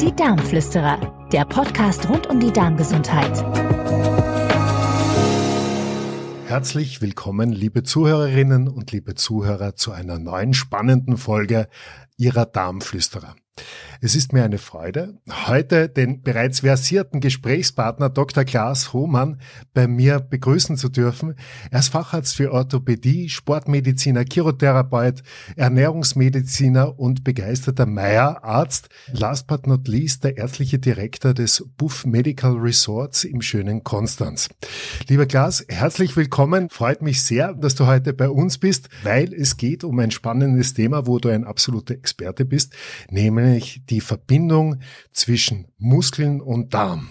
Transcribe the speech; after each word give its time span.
Die 0.00 0.16
Darmflüsterer, 0.16 1.28
der 1.30 1.44
Podcast 1.44 2.08
rund 2.08 2.26
um 2.26 2.40
die 2.40 2.50
Darmgesundheit. 2.50 3.44
Herzlich 6.46 7.02
willkommen, 7.02 7.52
liebe 7.52 7.82
Zuhörerinnen 7.82 8.68
und 8.68 8.92
liebe 8.92 9.14
Zuhörer, 9.14 9.76
zu 9.76 9.92
einer 9.92 10.18
neuen 10.18 10.54
spannenden 10.54 11.18
Folge 11.18 11.68
Ihrer 12.16 12.46
Darmflüsterer. 12.46 13.36
Es 14.02 14.16
ist 14.16 14.32
mir 14.32 14.44
eine 14.44 14.56
Freude, 14.56 15.18
heute 15.46 15.90
den 15.90 16.22
bereits 16.22 16.60
versierten 16.60 17.20
Gesprächspartner 17.20 18.08
Dr. 18.08 18.44
Klaas 18.44 18.94
Hohmann 18.94 19.42
bei 19.74 19.86
mir 19.88 20.20
begrüßen 20.20 20.78
zu 20.78 20.88
dürfen. 20.88 21.34
Er 21.70 21.80
ist 21.80 21.90
Facharzt 21.90 22.34
für 22.34 22.50
Orthopädie, 22.50 23.28
Sportmediziner, 23.28 24.24
Chirotherapeut, 24.24 25.22
Ernährungsmediziner 25.56 26.98
und 26.98 27.24
begeisterter 27.24 27.84
Meierarzt. 27.84 28.88
Last 29.12 29.46
but 29.48 29.66
not 29.66 29.86
least 29.86 30.24
der 30.24 30.38
ärztliche 30.38 30.78
Direktor 30.78 31.34
des 31.34 31.62
Buff 31.76 32.06
Medical 32.06 32.54
Resorts 32.54 33.24
im 33.24 33.42
schönen 33.42 33.84
Konstanz. 33.84 34.48
Lieber 35.08 35.26
Klaas, 35.26 35.66
herzlich 35.68 36.16
willkommen. 36.16 36.70
Freut 36.70 37.02
mich 37.02 37.22
sehr, 37.22 37.52
dass 37.52 37.74
du 37.74 37.86
heute 37.86 38.14
bei 38.14 38.30
uns 38.30 38.56
bist, 38.56 38.88
weil 39.02 39.34
es 39.34 39.58
geht 39.58 39.84
um 39.84 39.98
ein 39.98 40.10
spannendes 40.10 40.72
Thema, 40.72 41.06
wo 41.06 41.18
du 41.18 41.28
ein 41.28 41.44
absoluter 41.44 41.92
Experte 41.92 42.46
bist, 42.46 42.72
nämlich 43.10 43.82
die 43.90 44.00
Verbindung 44.00 44.80
zwischen 45.12 45.66
Muskeln 45.78 46.40
und 46.40 46.72
Darm. 46.74 47.08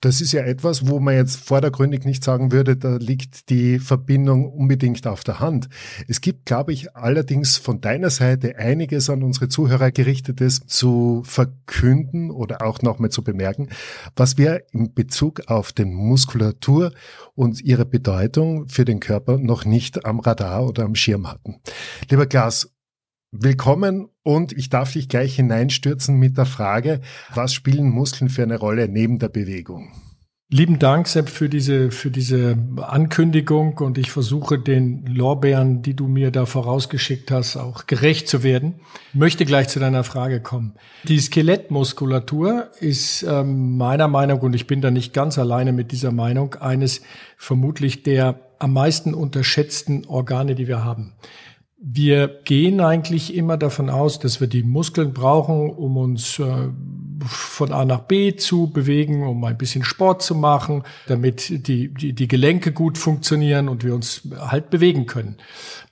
Das 0.00 0.20
ist 0.20 0.30
ja 0.30 0.42
etwas, 0.42 0.86
wo 0.86 1.00
man 1.00 1.16
jetzt 1.16 1.40
vordergründig 1.40 2.04
nicht 2.04 2.22
sagen 2.22 2.52
würde, 2.52 2.76
da 2.76 2.98
liegt 2.98 3.50
die 3.50 3.80
Verbindung 3.80 4.48
unbedingt 4.48 5.04
auf 5.08 5.24
der 5.24 5.40
Hand. 5.40 5.68
Es 6.06 6.20
gibt, 6.20 6.46
glaube 6.46 6.72
ich, 6.72 6.94
allerdings 6.94 7.56
von 7.56 7.80
deiner 7.80 8.10
Seite 8.10 8.58
einiges 8.58 9.10
an 9.10 9.24
unsere 9.24 9.48
Zuhörer 9.48 9.90
gerichtetes 9.90 10.60
zu 10.66 11.22
verkünden 11.24 12.30
oder 12.30 12.62
auch 12.62 12.80
nochmal 12.80 13.10
zu 13.10 13.24
bemerken, 13.24 13.70
was 14.14 14.38
wir 14.38 14.62
in 14.70 14.94
Bezug 14.94 15.48
auf 15.48 15.72
den 15.72 15.92
Muskulatur 15.92 16.92
und 17.34 17.60
ihre 17.60 17.84
Bedeutung 17.84 18.68
für 18.68 18.84
den 18.84 19.00
Körper 19.00 19.36
noch 19.36 19.64
nicht 19.64 20.04
am 20.04 20.20
Radar 20.20 20.64
oder 20.64 20.84
am 20.84 20.94
Schirm 20.94 21.28
hatten. 21.28 21.56
Lieber 22.08 22.26
Klaas, 22.26 22.70
Willkommen 23.30 24.08
und 24.22 24.52
ich 24.52 24.70
darf 24.70 24.94
dich 24.94 25.10
gleich 25.10 25.36
hineinstürzen 25.36 26.16
mit 26.16 26.38
der 26.38 26.46
Frage, 26.46 27.02
was 27.34 27.52
spielen 27.52 27.90
Muskeln 27.90 28.30
für 28.30 28.42
eine 28.42 28.58
Rolle 28.58 28.88
neben 28.88 29.18
der 29.18 29.28
Bewegung? 29.28 29.92
Lieben 30.50 30.78
Dank, 30.78 31.06
Sepp, 31.08 31.28
für 31.28 31.50
diese, 31.50 31.90
für 31.90 32.10
diese 32.10 32.56
Ankündigung 32.80 33.76
und 33.76 33.98
ich 33.98 34.10
versuche 34.10 34.58
den 34.58 35.04
Lorbeeren, 35.04 35.82
die 35.82 35.92
du 35.92 36.08
mir 36.08 36.30
da 36.30 36.46
vorausgeschickt 36.46 37.30
hast, 37.30 37.58
auch 37.58 37.86
gerecht 37.86 38.28
zu 38.28 38.42
werden. 38.42 38.80
Möchte 39.12 39.44
gleich 39.44 39.68
zu 39.68 39.78
deiner 39.78 40.04
Frage 40.04 40.40
kommen. 40.40 40.72
Die 41.04 41.18
Skelettmuskulatur 41.18 42.70
ist 42.80 43.24
ähm, 43.24 43.76
meiner 43.76 44.08
Meinung, 44.08 44.40
und 44.40 44.54
ich 44.54 44.66
bin 44.66 44.80
da 44.80 44.90
nicht 44.90 45.12
ganz 45.12 45.36
alleine 45.36 45.74
mit 45.74 45.92
dieser 45.92 46.12
Meinung, 46.12 46.54
eines 46.54 47.02
vermutlich 47.36 48.02
der 48.02 48.40
am 48.58 48.72
meisten 48.72 49.12
unterschätzten 49.12 50.06
Organe, 50.06 50.54
die 50.54 50.66
wir 50.66 50.82
haben. 50.82 51.12
Wir 51.80 52.28
gehen 52.44 52.80
eigentlich 52.80 53.34
immer 53.34 53.56
davon 53.56 53.88
aus, 53.88 54.18
dass 54.18 54.40
wir 54.40 54.48
die 54.48 54.64
Muskeln 54.64 55.12
brauchen, 55.12 55.70
um 55.70 55.96
uns 55.96 56.38
äh, 56.40 56.68
von 57.24 57.72
A 57.72 57.84
nach 57.84 58.00
B 58.00 58.34
zu 58.34 58.70
bewegen, 58.70 59.26
um 59.26 59.44
ein 59.44 59.56
bisschen 59.56 59.84
Sport 59.84 60.22
zu 60.22 60.34
machen, 60.34 60.82
damit 61.06 61.68
die, 61.68 61.92
die, 61.92 62.12
die 62.12 62.28
Gelenke 62.28 62.72
gut 62.72 62.98
funktionieren 62.98 63.68
und 63.68 63.84
wir 63.84 63.94
uns 63.94 64.22
halt 64.38 64.70
bewegen 64.70 65.06
können. 65.06 65.36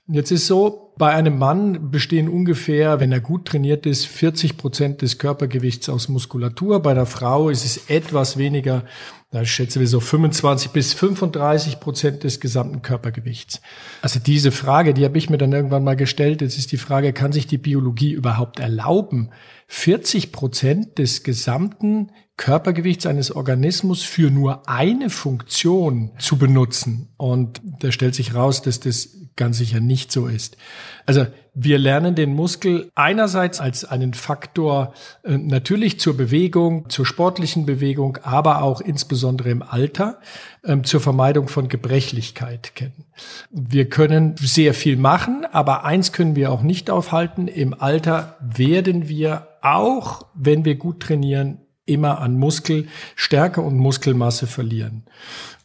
Jetzt 0.07 0.31
ist 0.31 0.47
so, 0.47 0.86
bei 0.97 1.13
einem 1.13 1.37
Mann 1.37 1.91
bestehen 1.91 2.27
ungefähr, 2.27 2.99
wenn 2.99 3.11
er 3.11 3.19
gut 3.19 3.45
trainiert 3.45 3.85
ist, 3.85 4.07
40 4.07 4.57
Prozent 4.57 5.01
des 5.01 5.19
Körpergewichts 5.19 5.89
aus 5.89 6.09
Muskulatur. 6.09 6.81
Bei 6.81 6.93
der 6.93 7.05
Frau 7.05 7.49
ist 7.49 7.65
es 7.65 7.89
etwas 7.89 8.37
weniger, 8.37 8.83
da 9.29 9.43
schätzen 9.45 9.81
wir 9.81 9.87
so 9.87 9.99
25 9.99 10.71
bis 10.71 10.93
35 10.93 11.79
Prozent 11.79 12.23
des 12.23 12.39
gesamten 12.39 12.81
Körpergewichts. 12.81 13.61
Also 14.01 14.19
diese 14.19 14.51
Frage, 14.51 14.93
die 14.93 15.03
habe 15.03 15.17
ich 15.17 15.29
mir 15.29 15.37
dann 15.37 15.51
irgendwann 15.51 15.83
mal 15.83 15.97
gestellt. 15.97 16.41
Jetzt 16.41 16.57
ist 16.57 16.71
die 16.71 16.77
Frage, 16.77 17.11
kann 17.11 17.33
sich 17.33 17.45
die 17.45 17.57
Biologie 17.57 18.13
überhaupt 18.13 18.59
erlauben, 18.59 19.31
40 19.67 20.31
Prozent 20.31 20.97
des 20.97 21.23
gesamten 21.23 22.11
Körpergewichts 22.37 23.05
eines 23.05 23.35
Organismus 23.35 24.03
für 24.03 24.31
nur 24.31 24.69
eine 24.69 25.09
Funktion 25.09 26.11
zu 26.19 26.37
benutzen? 26.37 27.09
Und 27.17 27.61
da 27.81 27.91
stellt 27.91 28.15
sich 28.15 28.33
raus, 28.33 28.61
dass 28.61 28.79
das 28.79 29.26
ganz 29.37 29.57
sicher 29.57 29.79
nicht 29.79 30.11
so 30.11 30.27
ist. 30.27 30.57
Also 31.05 31.27
wir 31.53 31.79
lernen 31.79 32.13
den 32.13 32.33
Muskel 32.33 32.91
einerseits 32.93 33.59
als 33.59 33.85
einen 33.85 34.13
Faktor 34.13 34.93
äh, 35.23 35.37
natürlich 35.37 35.99
zur 35.99 36.17
Bewegung, 36.17 36.89
zur 36.89 37.05
sportlichen 37.05 37.65
Bewegung, 37.65 38.17
aber 38.21 38.61
auch 38.61 38.81
insbesondere 38.81 39.49
im 39.49 39.63
Alter 39.63 40.19
äh, 40.63 40.81
zur 40.81 40.99
Vermeidung 40.99 41.47
von 41.47 41.69
Gebrechlichkeit 41.69 42.75
kennen. 42.75 43.05
Wir 43.49 43.89
können 43.89 44.35
sehr 44.37 44.73
viel 44.73 44.97
machen, 44.97 45.45
aber 45.51 45.85
eins 45.85 46.11
können 46.11 46.35
wir 46.35 46.51
auch 46.51 46.61
nicht 46.61 46.89
aufhalten. 46.89 47.47
Im 47.47 47.73
Alter 47.73 48.37
werden 48.39 49.07
wir 49.07 49.47
auch, 49.61 50.25
wenn 50.33 50.65
wir 50.65 50.75
gut 50.75 50.99
trainieren, 50.99 51.59
immer 51.87 52.19
an 52.19 52.37
Muskelstärke 52.37 53.61
und 53.61 53.77
Muskelmasse 53.77 54.45
verlieren. 54.45 55.03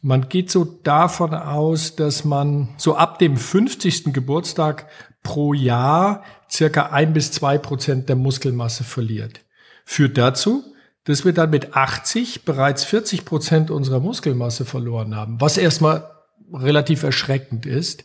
Man 0.00 0.28
geht 0.28 0.50
so 0.50 0.64
davon 0.64 1.34
aus, 1.34 1.94
dass 1.94 2.24
man 2.24 2.68
so 2.76 2.96
ab 2.96 3.18
dem 3.18 3.36
50. 3.36 4.12
Geburtstag 4.12 4.88
pro 5.22 5.54
Jahr 5.54 6.24
circa 6.50 6.86
ein 6.86 7.12
bis 7.12 7.30
zwei 7.30 7.58
Prozent 7.58 8.08
der 8.08 8.16
Muskelmasse 8.16 8.84
verliert. 8.84 9.40
Führt 9.84 10.18
dazu, 10.18 10.64
dass 11.04 11.24
wir 11.24 11.32
dann 11.32 11.50
mit 11.50 11.76
80 11.76 12.44
bereits 12.44 12.84
40 12.84 13.24
Prozent 13.24 13.70
unserer 13.70 14.00
Muskelmasse 14.00 14.64
verloren 14.64 15.16
haben, 15.16 15.40
was 15.40 15.56
erstmal 15.56 16.08
relativ 16.52 17.02
erschreckend 17.02 17.66
ist. 17.66 18.04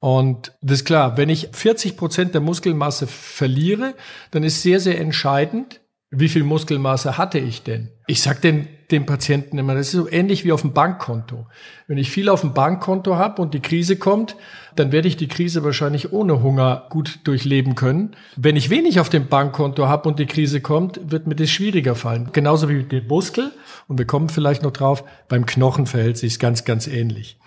Und 0.00 0.52
das 0.60 0.80
ist 0.80 0.84
klar, 0.84 1.16
wenn 1.16 1.28
ich 1.28 1.48
40 1.52 1.96
Prozent 1.96 2.34
der 2.34 2.40
Muskelmasse 2.40 3.06
verliere, 3.06 3.94
dann 4.32 4.42
ist 4.42 4.62
sehr, 4.62 4.80
sehr 4.80 5.00
entscheidend, 5.00 5.80
wie 6.16 6.28
viel 6.28 6.44
Muskelmasse 6.44 7.18
hatte 7.18 7.38
ich 7.38 7.62
denn? 7.62 7.90
Ich 8.06 8.22
sag 8.22 8.40
den, 8.42 8.68
den 8.90 9.06
Patienten 9.06 9.58
immer, 9.58 9.74
das 9.74 9.86
ist 9.86 9.92
so 9.92 10.08
ähnlich 10.08 10.44
wie 10.44 10.52
auf 10.52 10.60
dem 10.60 10.72
Bankkonto. 10.72 11.46
Wenn 11.86 11.98
ich 11.98 12.10
viel 12.10 12.28
auf 12.28 12.42
dem 12.42 12.52
Bankkonto 12.52 13.16
habe 13.16 13.42
und 13.42 13.54
die 13.54 13.60
Krise 13.60 13.96
kommt, 13.96 14.36
dann 14.76 14.92
werde 14.92 15.08
ich 15.08 15.16
die 15.16 15.28
Krise 15.28 15.64
wahrscheinlich 15.64 16.12
ohne 16.12 16.42
Hunger 16.42 16.86
gut 16.90 17.20
durchleben 17.24 17.74
können. 17.74 18.14
Wenn 18.36 18.56
ich 18.56 18.70
wenig 18.70 19.00
auf 19.00 19.08
dem 19.08 19.28
Bankkonto 19.28 19.88
habe 19.88 20.08
und 20.08 20.18
die 20.18 20.26
Krise 20.26 20.60
kommt, 20.60 21.00
wird 21.10 21.26
mir 21.26 21.36
das 21.36 21.50
schwieriger 21.50 21.94
fallen. 21.94 22.30
Genauso 22.32 22.68
wie 22.68 22.74
mit 22.74 22.92
dem 22.92 23.06
Muskel. 23.06 23.50
Und 23.88 23.98
wir 23.98 24.06
kommen 24.06 24.28
vielleicht 24.28 24.62
noch 24.62 24.72
drauf, 24.72 25.04
beim 25.28 25.46
Knochen 25.46 25.86
verhält 25.86 26.18
sich 26.18 26.38
ganz, 26.38 26.64
ganz 26.64 26.86
ähnlich. 26.86 27.38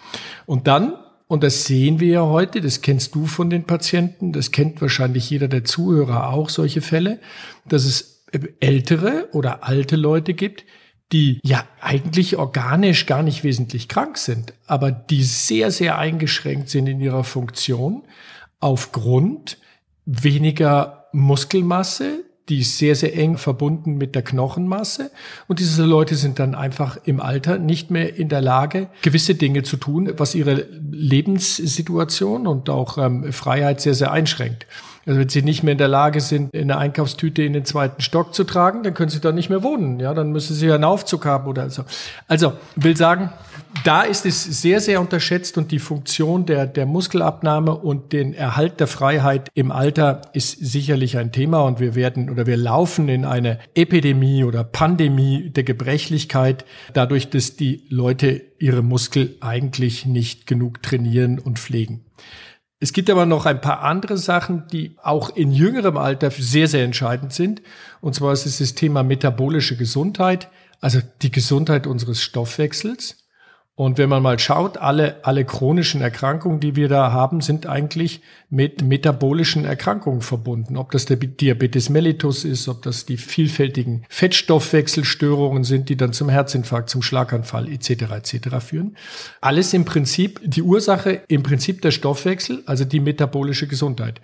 Und 0.46 0.68
dann 0.68 0.94
und 1.28 1.44
das 1.44 1.66
sehen 1.66 2.00
wir 2.00 2.08
ja 2.08 2.26
heute, 2.26 2.62
das 2.62 2.82
kennst 2.82 3.14
du 3.14 3.26
von 3.26 3.50
den 3.50 3.66
Patienten, 3.66 4.32
das 4.32 4.52
kennt 4.52 4.82
wahrscheinlich 4.82 5.30
jeder 5.30 5.50
der 5.50 5.66
Zuhörer 5.66 6.30
auch, 6.30 6.48
solche 6.48 6.82
Fälle, 6.82 7.20
dass 7.66 7.84
es 7.84 8.17
ältere 8.60 9.30
oder 9.32 9.64
alte 9.64 9.96
Leute 9.96 10.34
gibt, 10.34 10.66
die 11.12 11.40
ja 11.44 11.66
eigentlich 11.80 12.38
organisch 12.38 13.06
gar 13.06 13.24
nicht 13.24 13.44
wesentlich 13.44 13.88
krank 13.88 14.18
sind, 14.18 14.54
aber 14.66 14.92
die 14.92 15.24
sehr, 15.24 15.72
sehr 15.72 15.98
eingeschränkt 15.98 16.70
sind 16.70 16.88
in 16.88 17.00
ihrer 17.00 17.24
Funktion 17.24 18.04
aufgrund 18.60 19.58
weniger 20.06 21.06
Muskelmasse, 21.14 22.24
die 22.50 22.60
ist 22.60 22.78
sehr, 22.78 22.96
sehr 22.96 23.16
eng 23.18 23.38
verbunden 23.38 23.98
mit 23.98 24.16
der 24.16 24.22
Knochenmasse. 24.22 25.12
Und 25.48 25.60
diese 25.60 25.84
Leute 25.84 26.16
sind 26.16 26.40
dann 26.40 26.56
einfach 26.56 26.98
im 27.04 27.20
Alter 27.20 27.60
nicht 27.60 27.92
mehr 27.92 28.16
in 28.16 28.30
der 28.30 28.42
Lage, 28.42 28.88
gewisse 29.02 29.36
Dinge 29.36 29.64
zu 29.64 29.76
tun, 29.76 30.14
was 30.16 30.34
ihre 30.34 30.66
Lebenssituation 30.92 32.48
und 32.48 32.70
auch 32.70 32.98
ähm, 32.98 33.34
Freiheit 33.34 33.82
sehr, 33.82 33.94
sehr 33.94 34.12
einschränkt. 34.12 34.66
Also 35.08 35.22
wenn 35.22 35.30
Sie 35.30 35.42
nicht 35.42 35.64
mehr 35.64 35.72
in 35.72 35.78
der 35.78 35.88
Lage 35.88 36.20
sind, 36.20 36.54
eine 36.54 36.78
Einkaufstüte 36.78 37.42
in 37.42 37.54
den 37.54 37.64
zweiten 37.64 38.02
Stock 38.02 38.34
zu 38.34 38.44
tragen, 38.44 38.84
dann 38.84 38.94
können 38.94 39.10
Sie 39.10 39.22
da 39.22 39.32
nicht 39.32 39.50
mehr 39.50 39.64
wohnen. 39.64 40.02
Ja, 40.02 40.14
dann 40.14 40.34
müssen 40.34 40.54
Sie 40.54 40.70
einen 40.70 40.84
Aufzug 40.84 41.26
haben 41.26 41.48
oder 41.48 41.70
so. 41.70 41.84
Also 42.28 42.54
will 42.76 42.98
sagen, 42.98 43.32
da 43.86 44.02
ist 44.02 44.26
es 44.26 44.44
sehr, 44.44 44.82
sehr 44.82 45.00
unterschätzt 45.00 45.58
und 45.58 45.72
die 45.72 45.80
Funktion 45.80 46.46
der, 46.46 46.68
der 46.68 46.86
Muskelabnahme 46.86 47.74
und 47.74 48.12
den 48.12 48.34
Erhalt 48.34 48.82
der 48.82 48.88
Freiheit 48.88 49.50
im 49.54 49.72
Alter 49.72 50.24
ist 50.34 50.60
sicherlich 50.60 51.18
ein 51.18 51.32
Thema 51.32 51.62
und 51.62 51.80
wir 51.80 51.96
werden 51.96 52.30
oder 52.30 52.46
wir 52.46 52.58
laufen 52.58 53.08
in 53.08 53.24
eine 53.24 53.60
Epidemie 53.76 54.44
oder 54.44 54.66
Pandemie 54.66 55.50
der 55.52 55.64
Gebrechlichkeit 55.64 56.66
dadurch, 56.94 57.30
dass 57.30 57.56
die 57.56 57.86
Leute 57.90 58.42
ihre 58.60 58.82
Muskel 58.82 59.36
eigentlich 59.40 60.06
nicht 60.06 60.48
genug 60.48 60.84
trainieren 60.84 61.40
und 61.40 61.60
pflegen. 61.60 62.04
Es 62.80 62.94
gibt 62.94 63.10
aber 63.10 63.26
noch 63.26 63.46
ein 63.46 63.60
paar 63.60 63.82
andere 63.82 64.18
Sachen, 64.18 64.68
die 64.72 64.96
auch 65.02 65.36
in 65.36 65.52
jüngerem 65.52 65.98
Alter 65.98 66.30
sehr, 66.30 66.68
sehr 66.68 66.84
entscheidend 66.84 67.34
sind. 67.34 67.62
Und 68.02 68.14
zwar 68.14 68.34
ist 68.34 68.46
es 68.46 68.60
das 68.60 68.76
Thema 68.76 69.02
metabolische 69.02 69.78
Gesundheit, 69.78 70.50
also 70.80 71.00
die 71.24 71.32
Gesundheit 71.32 71.88
unseres 71.88 72.22
Stoffwechsels 72.22 73.27
Und 73.80 74.00
wenn 74.00 74.10
man 74.10 74.24
mal 74.24 74.40
schaut, 74.40 74.80
alle, 74.80 75.24
alle 75.24 75.46
chronischen 75.46 76.02
Erkrankungen, 76.02 76.60
die 76.60 76.76
wir 76.76 76.90
da 76.90 77.12
haben, 77.12 77.42
sind 77.42 77.68
eigentlich 77.68 78.22
mit 78.50 78.82
metabolischen 78.82 79.66
Erkrankungen 79.66 80.22
verbunden. 80.22 80.78
Ob 80.78 80.90
das 80.90 81.06
der 81.06 81.18
Diabetes 81.18 81.90
mellitus 81.90 82.44
ist, 82.44 82.68
ob 82.70 82.82
das 82.82 83.06
die 83.06 83.18
vielfältigen 83.18 84.04
Fettstoffwechselstörungen 84.10 85.64
sind, 85.64 85.90
die 85.90 85.96
dann 85.96 86.12
zum 86.12 86.28
Herzinfarkt, 86.28 86.90
zum 86.90 87.04
Schlaganfall 87.04 87.70
etc. 87.72 87.90
etc. 88.14 88.66
führen. 88.66 88.98
Alles 89.42 89.76
im 89.76 89.86
Prinzip 89.86 90.42
die 90.44 90.64
Ursache 90.64 91.22
im 91.28 91.44
Prinzip 91.44 91.84
der 91.84 91.92
Stoffwechsel, 91.92 92.64
also 92.66 92.84
die 92.84 93.00
metabolische 93.00 93.68
Gesundheit. 93.68 94.22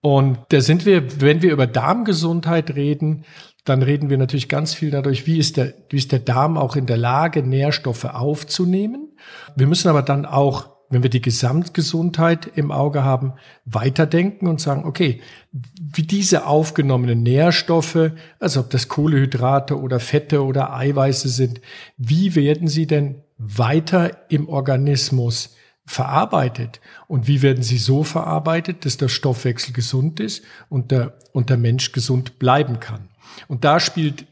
Und 0.00 0.38
da 0.48 0.62
sind 0.62 0.86
wir, 0.86 1.20
wenn 1.20 1.42
wir 1.42 1.52
über 1.52 1.66
Darmgesundheit 1.66 2.74
reden, 2.74 3.26
dann 3.68 3.82
reden 3.82 4.10
wir 4.10 4.18
natürlich 4.18 4.48
ganz 4.48 4.74
viel 4.74 4.90
dadurch, 4.90 5.26
wie 5.26 5.38
ist 5.38 5.56
der, 5.56 5.74
wie 5.90 5.96
ist 5.96 6.12
der 6.12 6.18
Darm 6.20 6.56
auch 6.56 6.76
in 6.76 6.86
der 6.86 6.96
Lage, 6.96 7.42
Nährstoffe 7.42 8.04
aufzunehmen. 8.04 9.08
Wir 9.56 9.66
müssen 9.66 9.88
aber 9.88 10.02
dann 10.02 10.26
auch, 10.26 10.70
wenn 10.90 11.02
wir 11.02 11.10
die 11.10 11.20
Gesamtgesundheit 11.20 12.50
im 12.54 12.70
Auge 12.70 13.04
haben, 13.04 13.34
weiterdenken 13.64 14.46
und 14.46 14.60
sagen, 14.60 14.84
okay, 14.84 15.20
wie 15.52 16.02
diese 16.02 16.46
aufgenommenen 16.46 17.22
Nährstoffe, 17.22 18.12
also 18.40 18.60
ob 18.60 18.70
das 18.70 18.88
Kohlehydrate 18.88 19.78
oder 19.78 20.00
Fette 20.00 20.44
oder 20.44 20.74
Eiweiße 20.74 21.28
sind, 21.28 21.60
wie 21.96 22.34
werden 22.34 22.68
sie 22.68 22.86
denn 22.86 23.22
weiter 23.36 24.30
im 24.30 24.48
Organismus 24.48 25.54
verarbeitet 25.88 26.80
und 27.06 27.26
wie 27.28 27.40
werden 27.40 27.62
sie 27.62 27.78
so 27.78 28.04
verarbeitet, 28.04 28.84
dass 28.84 28.98
der 28.98 29.08
Stoffwechsel 29.08 29.72
gesund 29.72 30.20
ist 30.20 30.44
und 30.68 30.90
der, 30.90 31.14
und 31.32 31.48
der 31.48 31.56
Mensch 31.56 31.92
gesund 31.92 32.38
bleiben 32.38 32.78
kann. 32.78 33.08
Und 33.46 33.64
da 33.64 33.80
spielt 33.80 34.26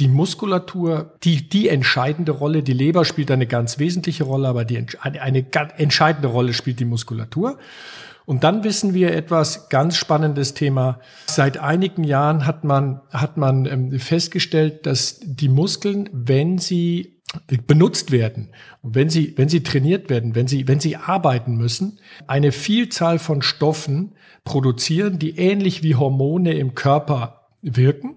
die 0.00 0.08
Muskulatur, 0.08 1.14
die, 1.22 1.48
die 1.48 1.68
entscheidende 1.68 2.32
Rolle, 2.32 2.62
die 2.62 2.72
Leber 2.72 3.04
spielt 3.04 3.30
eine 3.30 3.46
ganz 3.46 3.78
wesentliche 3.78 4.24
Rolle, 4.24 4.48
aber 4.48 4.64
die, 4.64 4.84
eine, 5.00 5.22
eine 5.22 5.46
entscheidende 5.76 6.28
Rolle 6.28 6.52
spielt 6.52 6.80
die 6.80 6.84
Muskulatur. 6.84 7.58
Und 8.26 8.42
dann 8.42 8.64
wissen 8.64 8.94
wir 8.94 9.14
etwas 9.14 9.68
ganz 9.68 9.96
spannendes 9.96 10.54
Thema. 10.54 10.98
Seit 11.26 11.58
einigen 11.58 12.04
Jahren 12.04 12.46
hat 12.46 12.64
man, 12.64 13.02
hat 13.10 13.36
man 13.36 13.66
ähm, 13.66 13.98
festgestellt, 14.00 14.86
dass 14.86 15.20
die 15.22 15.50
Muskeln, 15.50 16.08
wenn 16.12 16.58
sie 16.58 17.20
benutzt 17.66 18.12
werden 18.12 18.50
und 18.82 18.94
wenn 18.94 19.10
sie, 19.10 19.34
wenn 19.36 19.48
sie 19.48 19.64
trainiert 19.64 20.08
werden, 20.08 20.36
wenn 20.36 20.46
sie, 20.46 20.68
wenn 20.68 20.78
sie 20.78 20.96
arbeiten 20.96 21.56
müssen, 21.56 21.98
eine 22.28 22.52
Vielzahl 22.52 23.18
von 23.18 23.42
Stoffen 23.42 24.14
produzieren, 24.44 25.18
die 25.18 25.36
ähnlich 25.36 25.82
wie 25.82 25.96
Hormone 25.96 26.54
im 26.54 26.76
Körper 26.76 27.48
wirken 27.60 28.16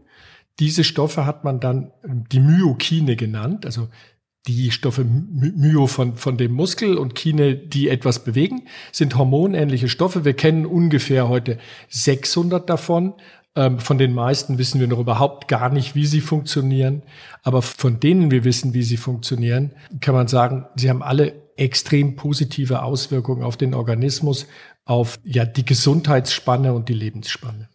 diese 0.59 0.83
Stoffe 0.83 1.25
hat 1.25 1.43
man 1.43 1.59
dann 1.59 1.91
ähm, 2.03 2.25
die 2.31 2.39
Myokine 2.39 3.15
genannt, 3.15 3.65
also 3.65 3.89
die 4.47 4.71
Stoffe 4.71 5.03
Myo 5.03 5.87
von, 5.87 6.15
von 6.15 6.37
dem 6.37 6.53
Muskel 6.53 6.97
und 6.97 7.15
Kine, 7.15 7.55
die 7.55 7.89
etwas 7.89 8.23
bewegen, 8.23 8.63
sind 8.91 9.17
hormonähnliche 9.17 9.89
Stoffe. 9.89 10.23
Wir 10.23 10.33
kennen 10.33 10.65
ungefähr 10.65 11.27
heute 11.27 11.57
600 11.89 12.69
davon. 12.69 13.13
Ähm, 13.55 13.79
von 13.79 13.97
den 13.97 14.13
meisten 14.13 14.57
wissen 14.57 14.79
wir 14.79 14.87
noch 14.87 14.99
überhaupt 14.99 15.49
gar 15.49 15.69
nicht, 15.69 15.95
wie 15.95 16.05
sie 16.05 16.21
funktionieren. 16.21 17.03
Aber 17.43 17.61
von 17.61 17.99
denen 17.99 18.31
wir 18.31 18.45
wissen, 18.45 18.73
wie 18.73 18.83
sie 18.83 18.97
funktionieren, 18.97 19.73
kann 19.99 20.15
man 20.15 20.27
sagen, 20.27 20.65
sie 20.75 20.89
haben 20.89 21.03
alle 21.03 21.33
extrem 21.57 22.15
positive 22.15 22.83
Auswirkungen 22.83 23.43
auf 23.43 23.57
den 23.57 23.73
Organismus, 23.73 24.47
auf 24.85 25.19
ja, 25.25 25.43
die 25.43 25.65
Gesundheitsspanne 25.65 26.73
und 26.73 26.87
die 26.87 26.93
Lebensspanne. 26.93 27.67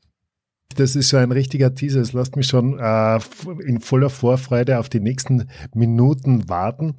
Das 0.74 0.96
ist 0.96 1.08
so 1.08 1.16
ein 1.16 1.32
richtiger 1.32 1.74
Teaser. 1.74 2.00
Es 2.00 2.12
lässt 2.12 2.36
mich 2.36 2.46
schon 2.46 2.78
äh, 2.78 3.18
in 3.64 3.80
voller 3.80 4.10
Vorfreude 4.10 4.78
auf 4.78 4.88
die 4.88 5.00
nächsten 5.00 5.48
Minuten 5.74 6.48
warten. 6.48 6.94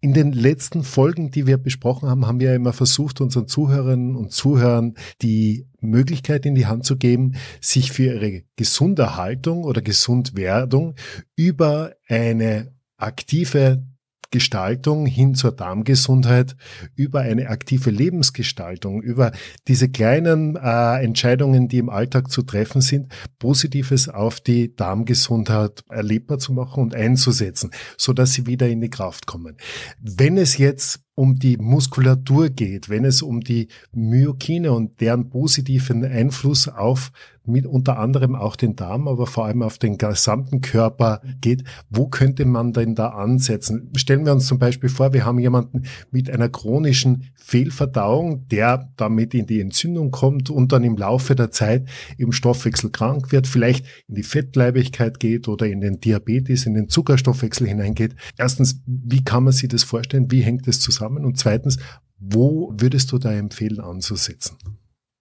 In 0.00 0.14
den 0.14 0.32
letzten 0.32 0.82
Folgen, 0.82 1.30
die 1.30 1.46
wir 1.46 1.58
besprochen 1.58 2.08
haben, 2.08 2.26
haben 2.26 2.40
wir 2.40 2.54
immer 2.54 2.72
versucht, 2.72 3.20
unseren 3.20 3.46
Zuhörerinnen 3.46 4.16
und 4.16 4.32
Zuhörern 4.32 4.94
die 5.22 5.68
Möglichkeit 5.80 6.44
in 6.44 6.54
die 6.54 6.66
Hand 6.66 6.84
zu 6.84 6.96
geben, 6.96 7.34
sich 7.60 7.92
für 7.92 8.14
ihre 8.14 8.42
Gesunderhaltung 8.56 9.62
oder 9.62 9.80
Gesundwerdung 9.80 10.96
über 11.36 11.92
eine 12.08 12.72
aktive 12.96 13.84
Gestaltung 14.32 15.06
hin 15.06 15.36
zur 15.36 15.52
Darmgesundheit, 15.52 16.56
über 16.96 17.20
eine 17.20 17.48
aktive 17.48 17.90
Lebensgestaltung, 17.90 19.00
über 19.00 19.30
diese 19.68 19.88
kleinen 19.88 20.56
äh, 20.56 21.04
Entscheidungen, 21.04 21.68
die 21.68 21.78
im 21.78 21.88
Alltag 21.88 22.30
zu 22.30 22.42
treffen 22.42 22.80
sind, 22.80 23.12
Positives 23.38 24.08
auf 24.08 24.40
die 24.40 24.74
Darmgesundheit 24.74 25.84
erlebbar 25.88 26.38
zu 26.38 26.52
machen 26.52 26.82
und 26.82 26.94
einzusetzen, 26.96 27.70
so 27.96 28.12
dass 28.12 28.32
sie 28.32 28.46
wieder 28.46 28.68
in 28.68 28.80
die 28.80 28.90
Kraft 28.90 29.26
kommen. 29.26 29.56
Wenn 30.00 30.36
es 30.36 30.58
jetzt 30.58 31.02
um 31.14 31.38
die 31.38 31.58
Muskulatur 31.58 32.48
geht, 32.48 32.88
wenn 32.88 33.04
es 33.04 33.20
um 33.20 33.40
die 33.40 33.68
Myokine 33.92 34.72
und 34.72 35.00
deren 35.00 35.28
positiven 35.28 36.04
Einfluss 36.04 36.68
auf 36.68 37.12
mit 37.44 37.66
unter 37.66 37.98
anderem 37.98 38.34
auch 38.34 38.56
den 38.56 38.76
Darm, 38.76 39.08
aber 39.08 39.26
vor 39.26 39.46
allem 39.46 39.62
auf 39.62 39.78
den 39.78 39.98
gesamten 39.98 40.60
Körper 40.60 41.20
geht, 41.40 41.64
wo 41.90 42.06
könnte 42.06 42.44
man 42.44 42.72
denn 42.72 42.94
da 42.94 43.08
ansetzen? 43.08 43.90
Stellen 43.96 44.24
wir 44.24 44.32
uns 44.32 44.46
zum 44.46 44.58
Beispiel 44.58 44.88
vor, 44.88 45.12
wir 45.12 45.26
haben 45.26 45.38
jemanden 45.38 45.82
mit 46.10 46.30
einer 46.30 46.48
chronischen 46.48 47.31
Fehlverdauung, 47.42 48.46
der 48.48 48.92
damit 48.96 49.34
in 49.34 49.46
die 49.46 49.60
Entzündung 49.60 50.10
kommt 50.10 50.48
und 50.48 50.72
dann 50.72 50.84
im 50.84 50.96
Laufe 50.96 51.34
der 51.34 51.50
Zeit 51.50 51.88
im 52.16 52.32
Stoffwechsel 52.32 52.90
krank 52.90 53.32
wird, 53.32 53.46
vielleicht 53.46 53.84
in 54.08 54.14
die 54.14 54.22
Fettleibigkeit 54.22 55.18
geht 55.18 55.48
oder 55.48 55.66
in 55.66 55.80
den 55.80 56.00
Diabetes, 56.00 56.66
in 56.66 56.74
den 56.74 56.88
Zuckerstoffwechsel 56.88 57.66
hineingeht. 57.66 58.14
Erstens, 58.38 58.80
wie 58.86 59.24
kann 59.24 59.44
man 59.44 59.52
sich 59.52 59.68
das 59.68 59.82
vorstellen? 59.82 60.30
Wie 60.30 60.42
hängt 60.42 60.68
das 60.68 60.80
zusammen? 60.80 61.24
Und 61.24 61.38
zweitens, 61.38 61.78
wo 62.18 62.72
würdest 62.76 63.10
du 63.10 63.18
da 63.18 63.32
empfehlen 63.32 63.80
anzusetzen? 63.80 64.56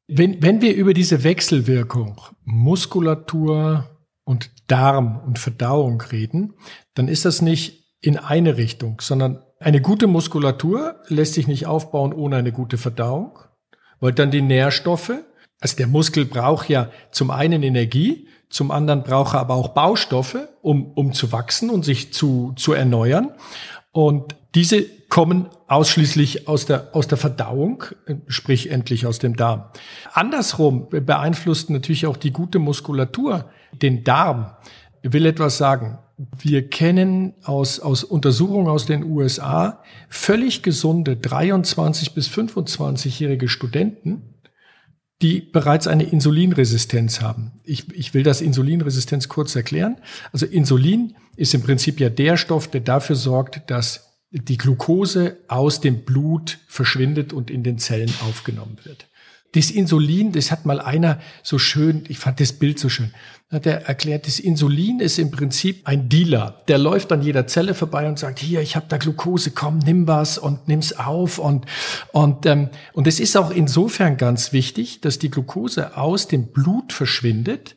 Wenn, 0.08 0.42
wenn 0.42 0.62
wir 0.62 0.76
über 0.76 0.94
diese 0.94 1.24
Wechselwirkung 1.24 2.22
Muskulatur 2.44 3.90
und 4.24 4.52
Darm 4.68 5.20
und 5.26 5.40
Verdauung 5.40 6.02
reden, 6.02 6.54
dann 6.94 7.08
ist 7.08 7.26
das 7.26 7.42
nicht 7.42 7.81
in 8.02 8.18
eine 8.18 8.58
Richtung, 8.58 9.00
sondern 9.00 9.44
eine 9.60 9.82
gute 9.82 10.08
Muskulatur 10.08 10.96
lässt 11.08 11.36
sich 11.36 11.48
nicht 11.48 11.68
aufbauen 11.68 12.14
ohne 12.14 12.38
eine 12.38 12.52
gute 12.52 12.78
Verdauung, 12.78 13.38
weil 14.00 14.12
dann 14.12 14.32
die 14.32 14.42
Nährstoffe, 14.42 15.14
also 15.60 15.78
der 15.78 15.88
Muskel 15.88 16.26
braucht 16.26 16.68
ja 16.68 16.90
zum 17.12 17.30
einen 17.30 17.62
Energie, 17.62 18.28
zum 18.50 18.72
anderen 18.72 19.04
braucht 19.04 19.36
er 19.36 19.42
aber 19.42 19.54
auch 19.54 19.70
Baustoffe, 19.70 20.50
um, 20.62 20.92
um 20.94 21.14
zu 21.14 21.32
wachsen 21.32 21.70
und 21.70 21.86
sich 21.86 22.12
zu, 22.12 22.54
zu 22.56 22.74
erneuern. 22.74 23.30
Und 23.92 24.36
diese 24.56 24.84
kommen 25.10 25.50
ausschließlich 25.68 26.48
aus 26.48 26.66
der, 26.66 26.90
aus 26.94 27.08
der 27.08 27.18
Verdauung, 27.18 27.84
sprich 28.28 28.72
endlich 28.72 29.06
aus 29.06 29.20
dem 29.20 29.36
Darm. 29.36 29.66
Andersrum 30.14 30.90
beeinflusst 30.90 31.70
natürlich 31.70 32.08
auch 32.08 32.18
die 32.18 32.32
gute 32.32 32.60
Muskulatur 32.60 33.46
den 33.72 34.04
Darm. 34.04 34.52
Ich 35.02 35.14
will 35.14 35.26
etwas 35.26 35.58
sagen. 35.58 36.00
Wir 36.38 36.68
kennen 36.68 37.34
aus, 37.44 37.80
aus 37.80 38.04
Untersuchungen 38.04 38.68
aus 38.68 38.86
den 38.86 39.04
USA 39.04 39.84
völlig 40.10 40.62
gesunde 40.62 41.16
23 41.18 42.14
bis 42.14 42.28
25-jährige 42.30 43.48
Studenten, 43.48 44.36
die 45.22 45.42
bereits 45.42 45.88
eine 45.88 46.04
Insulinresistenz 46.04 47.22
haben. 47.22 47.54
Ich, 47.64 47.94
ich 47.94 48.14
will 48.14 48.24
das 48.24 48.42
Insulinresistenz 48.42 49.30
kurz 49.30 49.56
erklären. 49.56 49.98
Also 50.32 50.46
Insulin 50.46 51.16
ist 51.36 51.54
im 51.54 51.62
Prinzip 51.62 52.00
ja 52.00 52.10
der 52.10 52.38
Stoff, 52.38 52.68
der 52.68 52.82
dafür 52.82 53.16
sorgt, 53.16 53.70
dass 53.70 54.12
die 54.32 54.58
Glucose 54.58 55.38
aus 55.48 55.82
dem 55.82 56.04
Blut 56.04 56.60
verschwindet 56.68 57.34
und 57.34 57.52
in 57.52 57.64
den 57.64 57.78
Zellen 57.78 58.14
aufgenommen 58.28 58.78
wird. 58.84 59.08
Das 59.54 59.70
Insulin, 59.70 60.32
das 60.32 60.50
hat 60.50 60.66
mal 60.66 60.80
einer 60.80 61.20
so 61.44 61.58
schön, 61.58 62.06
ich 62.08 62.20
fand 62.20 62.40
das 62.40 62.54
Bild 62.54 62.80
so 62.80 62.88
schön, 62.88 63.12
hat 63.52 63.66
er 63.66 63.86
erklärt, 63.86 64.26
das 64.26 64.40
Insulin 64.40 65.02
ist 65.02 65.20
im 65.20 65.30
Prinzip 65.30 65.82
ein 65.86 66.08
Dealer. 66.08 66.62
Der 66.70 66.78
läuft 66.78 67.12
an 67.12 67.22
jeder 67.22 67.48
Zelle 67.48 67.74
vorbei 67.74 68.08
und 68.08 68.18
sagt, 68.18 68.40
hier, 68.40 68.62
ich 68.62 68.78
habe 68.78 68.86
da 68.88 68.96
Glucose, 68.96 69.52
komm, 69.52 69.80
nimm 69.80 70.08
was 70.08 70.38
und 70.38 70.70
nimm's 70.70 70.94
auf. 70.94 71.38
Und, 71.38 71.66
und, 72.14 72.46
ähm, 72.46 72.70
und 72.94 73.08
es 73.08 73.20
ist 73.20 73.36
auch 73.36 73.52
insofern 73.52 74.16
ganz 74.16 74.54
wichtig, 74.54 75.02
dass 75.02 75.20
die 75.20 75.30
Glucose 75.30 75.98
aus 75.98 76.30
dem 76.30 76.48
Blut 76.48 76.94
verschwindet, 76.94 77.76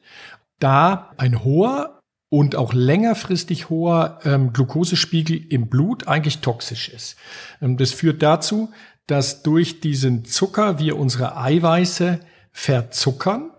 da 0.61 1.11
ein 1.16 1.43
hoher 1.43 1.99
und 2.28 2.57
auch 2.57 2.73
längerfristig 2.73 3.69
hoher 3.69 4.19
ähm, 4.25 4.52
Glukosespiegel 4.52 5.40
im 5.52 5.69
Blut 5.69 6.09
eigentlich 6.09 6.38
toxisch 6.38 6.88
ist. 6.88 7.16
Ähm, 7.61 7.76
das 7.76 7.93
führt 7.93 8.23
dazu, 8.23 8.71
dass 9.06 9.42
durch 9.42 9.80
diesen 9.80 10.25
Zucker 10.25 10.78
wir 10.78 10.99
unsere 10.99 11.37
Eiweiße 11.37 12.20
verzuckern 12.52 13.50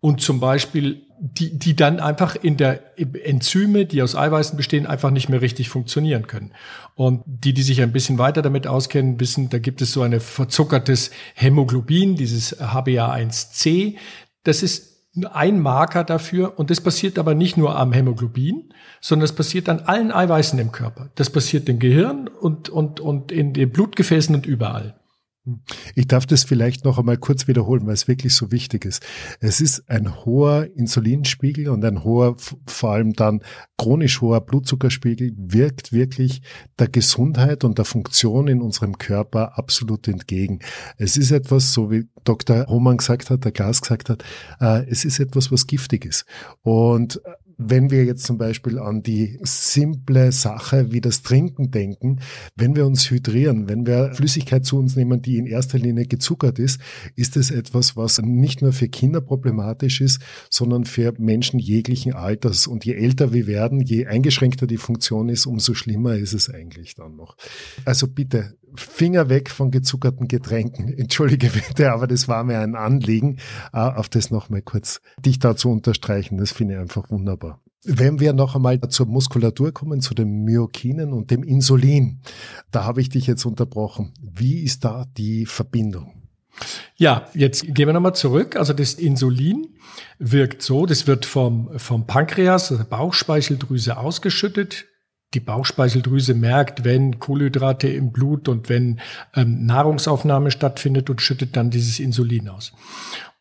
und 0.00 0.20
zum 0.20 0.40
Beispiel 0.40 1.06
die, 1.24 1.56
die 1.56 1.76
dann 1.76 2.00
einfach 2.00 2.34
in 2.34 2.56
der 2.56 2.98
Enzyme, 2.98 3.86
die 3.86 4.02
aus 4.02 4.16
Eiweißen 4.16 4.56
bestehen, 4.56 4.88
einfach 4.88 5.12
nicht 5.12 5.28
mehr 5.28 5.40
richtig 5.40 5.68
funktionieren 5.68 6.26
können. 6.26 6.50
Und 6.96 7.22
die, 7.24 7.54
die 7.54 7.62
sich 7.62 7.80
ein 7.80 7.92
bisschen 7.92 8.18
weiter 8.18 8.42
damit 8.42 8.66
auskennen, 8.66 9.20
wissen, 9.20 9.48
da 9.48 9.60
gibt 9.60 9.80
es 9.82 9.92
so 9.92 10.02
ein 10.02 10.18
verzuckertes 10.18 11.12
Hämoglobin, 11.34 12.16
dieses 12.16 12.60
HbA1c. 12.60 13.98
Das 14.42 14.64
ist 14.64 14.91
ein 15.30 15.60
Marker 15.60 16.04
dafür 16.04 16.58
und 16.58 16.70
das 16.70 16.80
passiert 16.80 17.18
aber 17.18 17.34
nicht 17.34 17.56
nur 17.56 17.76
am 17.76 17.92
Hämoglobin, 17.92 18.72
sondern 19.00 19.24
es 19.24 19.34
passiert 19.34 19.68
an 19.68 19.80
allen 19.80 20.10
Eiweißen 20.10 20.58
im 20.58 20.72
Körper. 20.72 21.10
Das 21.16 21.28
passiert 21.28 21.68
im 21.68 21.78
Gehirn 21.78 22.28
und, 22.28 22.70
und, 22.70 23.00
und 23.00 23.30
in 23.30 23.52
den 23.52 23.70
Blutgefäßen 23.70 24.34
und 24.34 24.46
überall. 24.46 24.94
Ich 25.96 26.06
darf 26.06 26.24
das 26.24 26.44
vielleicht 26.44 26.84
noch 26.84 26.98
einmal 26.98 27.16
kurz 27.16 27.48
wiederholen, 27.48 27.84
weil 27.86 27.94
es 27.94 28.06
wirklich 28.06 28.34
so 28.34 28.52
wichtig 28.52 28.84
ist. 28.84 29.04
Es 29.40 29.60
ist 29.60 29.88
ein 29.88 30.24
hoher 30.24 30.68
Insulinspiegel 30.76 31.68
und 31.68 31.84
ein 31.84 32.04
hoher, 32.04 32.36
vor 32.66 32.92
allem 32.92 33.12
dann 33.12 33.40
chronisch 33.76 34.20
hoher 34.20 34.40
Blutzuckerspiegel 34.40 35.32
wirkt 35.36 35.92
wirklich 35.92 36.42
der 36.78 36.88
Gesundheit 36.88 37.64
und 37.64 37.78
der 37.78 37.84
Funktion 37.84 38.46
in 38.46 38.62
unserem 38.62 38.98
Körper 38.98 39.58
absolut 39.58 40.06
entgegen. 40.06 40.60
Es 40.96 41.16
ist 41.16 41.32
etwas, 41.32 41.72
so 41.72 41.90
wie 41.90 42.08
Dr. 42.22 42.66
Hohmann 42.68 42.98
gesagt 42.98 43.30
hat, 43.30 43.44
der 43.44 43.50
Glas 43.50 43.80
gesagt 43.80 44.10
hat, 44.10 44.22
äh, 44.60 44.86
es 44.88 45.04
ist 45.04 45.18
etwas, 45.18 45.50
was 45.50 45.66
giftig 45.66 46.04
ist. 46.04 46.24
Und 46.62 47.20
wenn 47.70 47.90
wir 47.90 48.04
jetzt 48.04 48.24
zum 48.24 48.38
Beispiel 48.38 48.78
an 48.78 49.02
die 49.02 49.38
simple 49.42 50.32
Sache 50.32 50.92
wie 50.92 51.00
das 51.00 51.22
Trinken 51.22 51.70
denken, 51.70 52.20
wenn 52.56 52.76
wir 52.76 52.86
uns 52.86 53.10
hydrieren, 53.10 53.68
wenn 53.68 53.86
wir 53.86 54.12
Flüssigkeit 54.14 54.64
zu 54.64 54.78
uns 54.78 54.96
nehmen, 54.96 55.22
die 55.22 55.38
in 55.38 55.46
erster 55.46 55.78
Linie 55.78 56.06
gezuckert 56.06 56.58
ist, 56.58 56.80
ist 57.16 57.36
es 57.36 57.50
etwas, 57.50 57.96
was 57.96 58.20
nicht 58.20 58.62
nur 58.62 58.72
für 58.72 58.88
Kinder 58.88 59.20
problematisch 59.20 60.00
ist, 60.00 60.20
sondern 60.50 60.84
für 60.84 61.14
Menschen 61.18 61.58
jeglichen 61.58 62.14
Alters. 62.14 62.66
Und 62.66 62.84
je 62.84 62.94
älter 62.94 63.32
wir 63.32 63.46
werden, 63.46 63.80
je 63.80 64.06
eingeschränkter 64.06 64.66
die 64.66 64.76
Funktion 64.76 65.28
ist, 65.28 65.46
umso 65.46 65.74
schlimmer 65.74 66.16
ist 66.16 66.32
es 66.32 66.48
eigentlich 66.48 66.94
dann 66.94 67.16
noch. 67.16 67.36
Also 67.84 68.08
bitte, 68.08 68.56
Finger 68.74 69.28
weg 69.28 69.50
von 69.50 69.70
gezuckerten 69.70 70.28
Getränken. 70.28 70.88
Entschuldige 70.98 71.48
bitte, 71.48 71.92
aber 71.92 72.06
das 72.06 72.28
war 72.28 72.44
mir 72.44 72.60
ein 72.60 72.74
Anliegen, 72.74 73.38
äh, 73.72 73.78
auf 73.78 74.08
das 74.08 74.30
nochmal 74.30 74.62
kurz 74.62 75.00
dich 75.24 75.38
dazu 75.38 75.70
unterstreichen. 75.70 76.38
Das 76.38 76.52
finde 76.52 76.74
ich 76.74 76.80
einfach 76.80 77.10
wunderbar. 77.10 77.60
Wenn 77.84 78.20
wir 78.20 78.32
noch 78.32 78.54
einmal 78.54 78.80
zur 78.88 79.06
Muskulatur 79.06 79.72
kommen, 79.72 80.00
zu 80.00 80.14
den 80.14 80.44
Myokinen 80.44 81.12
und 81.12 81.32
dem 81.32 81.42
Insulin, 81.42 82.20
da 82.70 82.84
habe 82.84 83.00
ich 83.00 83.08
dich 83.08 83.26
jetzt 83.26 83.44
unterbrochen. 83.44 84.14
Wie 84.22 84.62
ist 84.62 84.84
da 84.84 85.06
die 85.16 85.46
Verbindung? 85.46 86.22
Ja, 86.94 87.26
jetzt 87.34 87.62
gehen 87.62 87.88
wir 87.88 87.92
nochmal 87.92 88.14
zurück. 88.14 88.54
Also 88.54 88.72
das 88.72 88.94
Insulin 88.94 89.74
wirkt 90.18 90.62
so, 90.62 90.86
das 90.86 91.08
wird 91.08 91.26
vom, 91.26 91.70
vom 91.76 92.06
Pankreas, 92.06 92.70
also 92.70 92.84
Bauchspeicheldrüse 92.84 93.96
ausgeschüttet 93.96 94.86
die 95.34 95.40
Bauchspeicheldrüse 95.40 96.34
merkt, 96.34 96.84
wenn 96.84 97.18
Kohlenhydrate 97.18 97.88
im 97.88 98.12
Blut 98.12 98.48
und 98.48 98.68
wenn 98.68 99.00
ähm, 99.34 99.64
Nahrungsaufnahme 99.64 100.50
stattfindet 100.50 101.10
und 101.10 101.20
schüttet 101.20 101.56
dann 101.56 101.70
dieses 101.70 101.98
Insulin 101.98 102.48
aus. 102.48 102.72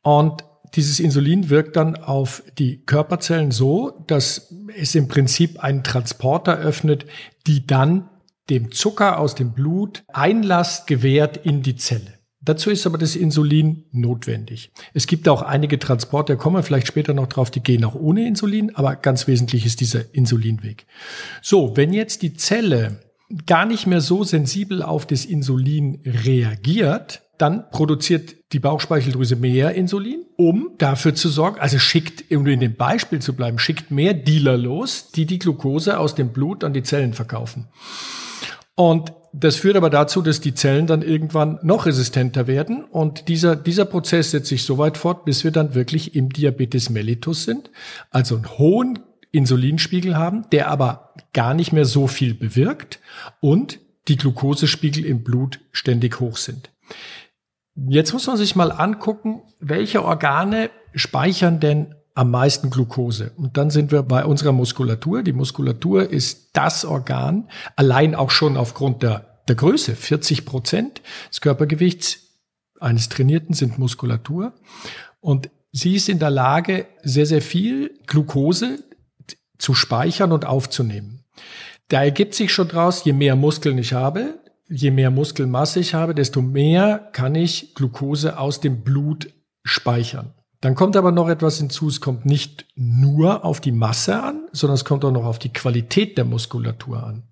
Und 0.02 0.44
dieses 0.76 1.00
Insulin 1.00 1.50
wirkt 1.50 1.76
dann 1.76 1.96
auf 1.96 2.44
die 2.58 2.84
Körperzellen 2.86 3.52
so, 3.52 4.04
dass 4.08 4.54
es 4.78 4.96
im 4.96 5.08
Prinzip 5.08 5.60
einen 5.60 5.84
Transporter 5.84 6.58
öffnet, 6.58 7.06
die 7.46 7.68
dann 7.68 8.10
dem 8.50 8.72
Zucker 8.72 9.20
aus 9.20 9.36
dem 9.36 9.54
Blut 9.54 10.04
Einlass 10.08 10.86
gewährt 10.86 11.38
in 11.38 11.62
die 11.62 11.76
Zelle. 11.76 12.21
Dazu 12.44 12.72
ist 12.72 12.88
aber 12.88 12.98
das 12.98 13.16
Insulin 13.16 13.86
notwendig. 13.92 14.72
Es 14.94 15.06
gibt 15.06 15.30
auch 15.30 15.44
einige 15.44 15.78
Transporte, 15.78 16.38
kommen 16.38 16.56
wir 16.56 16.64
vielleicht 16.64 16.88
später 16.88 17.14
noch 17.14 17.28
drauf, 17.28 17.52
die 17.52 17.62
gehen 17.62 17.86
auch 17.86 17.94
ohne 17.94 18.28
Insulin, 18.28 18.76
aber 18.76 18.96
ganz 18.96 19.28
wesentlich 19.28 19.66
ist 19.66 19.80
dieser 19.80 20.14
Insulinweg. 20.14 20.88
So, 21.42 21.78
wenn 21.78 21.94
jetzt 21.94 22.24
die 22.24 22.34
Zelle 22.34 23.00
gar 23.46 23.66
nicht 23.66 23.86
mehr 23.86 24.02
so 24.02 24.24
sensibel 24.24 24.82
auf 24.82 25.06
das 25.06 25.24
Insulin 25.24 26.02
reagiert, 26.04 27.22
dann 27.38 27.70
produziert 27.72 28.36
die 28.54 28.60
Bauchspeicheldrüse 28.60 29.36
mehr 29.36 29.74
Insulin, 29.74 30.26
um 30.38 30.72
dafür 30.78 31.16
zu 31.16 31.30
sorgen, 31.30 31.60
also 31.60 31.80
schickt, 31.80 32.32
um 32.32 32.46
in 32.48 32.60
dem 32.60 32.76
Beispiel 32.76 33.20
zu 33.20 33.36
bleiben, 33.36 33.58
schickt 33.58 33.90
mehr 33.92 34.14
Dealer 34.14 34.58
los, 34.58 35.12
die 35.12 35.26
die 35.26 35.40
Glucose 35.40 35.98
aus 35.98 36.16
dem 36.16 36.30
Blut 36.30 36.64
an 36.64 36.74
die 36.74 36.84
Zellen 36.84 37.14
verkaufen. 37.14 37.68
Und 38.76 39.14
das 39.34 39.56
führt 39.56 39.78
aber 39.78 39.90
dazu, 39.90 40.22
dass 40.22 40.42
die 40.42 40.54
Zellen 40.54 40.88
dann 40.88 41.02
irgendwann 41.02 41.60
noch 41.64 41.86
resistenter 41.86 42.48
werden. 42.48 42.84
Und 42.84 43.28
dieser, 43.28 43.56
dieser 43.56 43.86
Prozess 43.86 44.32
setzt 44.32 44.48
sich 44.48 44.64
so 44.64 44.78
weit 44.78 44.98
fort, 44.98 45.26
bis 45.26 45.44
wir 45.44 45.52
dann 45.52 45.74
wirklich 45.74 46.16
im 46.16 46.30
Diabetes 46.30 46.90
mellitus 46.90 47.46
sind, 47.46 47.72
also 48.10 48.36
einen 48.36 48.58
hohen 48.58 49.00
Insulinspiegel 49.32 50.18
haben, 50.18 50.46
der 50.52 50.68
aber 50.68 51.14
gar 51.34 51.54
nicht 51.54 51.72
mehr 51.72 51.86
so 51.86 52.08
viel 52.08 52.34
bewirkt 52.34 53.00
und 53.40 53.80
die 54.08 54.18
Glukosespiegel 54.18 55.06
im 55.06 55.24
Blut 55.24 55.62
ständig 55.72 56.20
hoch 56.20 56.36
sind. 56.36 56.72
Jetzt 57.76 58.12
muss 58.12 58.28
man 58.28 58.36
sich 58.36 58.56
mal 58.56 58.72
angucken, 58.72 59.44
welche 59.60 60.04
Organe 60.04 60.70
speichern 60.94 61.62
denn 61.62 61.96
am 62.14 62.32
meisten 62.32 62.70
Glucose. 62.70 63.32
Und 63.38 63.58
dann 63.58 63.70
sind 63.70 63.92
wir 63.92 64.04
bei 64.04 64.26
unserer 64.26 64.52
Muskulatur. 64.52 65.24
Die 65.24 65.34
Muskulatur 65.34 66.10
ist 66.10 66.50
das 66.54 66.86
Organ, 66.86 67.50
allein 67.76 68.16
auch 68.16 68.32
schon 68.32 68.58
aufgrund 68.58 69.04
der, 69.04 69.42
der 69.48 69.56
Größe. 69.56 69.96
40 69.96 70.46
Prozent 70.46 71.02
des 71.30 71.42
Körpergewichts 71.42 72.20
eines 72.80 73.10
Trainierten 73.10 73.54
sind 73.54 73.80
Muskulatur. 73.80 74.54
Und 75.20 75.50
sie 75.72 75.96
ist 75.96 76.10
in 76.10 76.20
der 76.20 76.32
Lage, 76.32 76.88
sehr, 77.04 77.26
sehr 77.26 77.42
viel 77.42 77.98
Glucose 78.08 78.84
zu 79.58 79.74
speichern 79.74 80.32
und 80.32 80.46
aufzunehmen. 80.46 81.24
Da 81.88 82.04
ergibt 82.04 82.34
sich 82.34 82.52
schon 82.54 82.68
draus, 82.68 83.04
je 83.06 83.14
mehr 83.14 83.36
Muskeln 83.36 83.78
ich 83.78 83.94
habe, 83.94 84.40
je 84.68 84.92
mehr 84.92 85.12
Muskelmasse 85.12 85.80
ich 85.80 85.94
habe, 85.94 86.16
desto 86.16 86.42
mehr 86.42 87.10
kann 87.12 87.36
ich 87.36 87.76
Glucose 87.76 88.38
aus 88.38 88.60
dem 88.60 88.82
Blut 88.84 89.34
speichern. 89.64 90.34
Dann 90.62 90.76
kommt 90.76 90.96
aber 90.96 91.12
noch 91.12 91.28
etwas 91.28 91.58
hinzu, 91.58 91.88
es 91.88 92.02
kommt 92.02 92.26
nicht 92.26 92.68
nur 92.76 93.44
auf 93.44 93.60
die 93.60 93.72
Masse 93.72 94.22
an, 94.22 94.48
sondern 94.52 94.76
es 94.76 94.86
kommt 94.86 95.04
auch 95.04 95.12
noch 95.12 95.26
auf 95.26 95.40
die 95.40 95.52
Qualität 95.52 96.18
der 96.18 96.26
Muskulatur 96.26 97.04
an. 97.04 97.24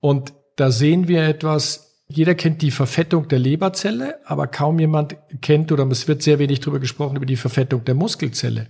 Und 0.00 0.34
da 0.56 0.70
sehen 0.70 1.08
wir 1.08 1.22
etwas, 1.22 2.02
jeder 2.08 2.34
kennt 2.34 2.60
die 2.60 2.70
Verfettung 2.70 3.28
der 3.28 3.38
Leberzelle, 3.38 4.16
aber 4.26 4.46
kaum 4.46 4.78
jemand 4.78 5.16
kennt 5.40 5.72
oder 5.72 5.86
es 5.90 6.06
wird 6.06 6.22
sehr 6.22 6.38
wenig 6.38 6.60
darüber 6.60 6.80
gesprochen 6.80 7.16
über 7.16 7.24
die 7.24 7.36
Verfettung 7.36 7.84
der 7.84 7.94
Muskelzelle. 7.94 8.66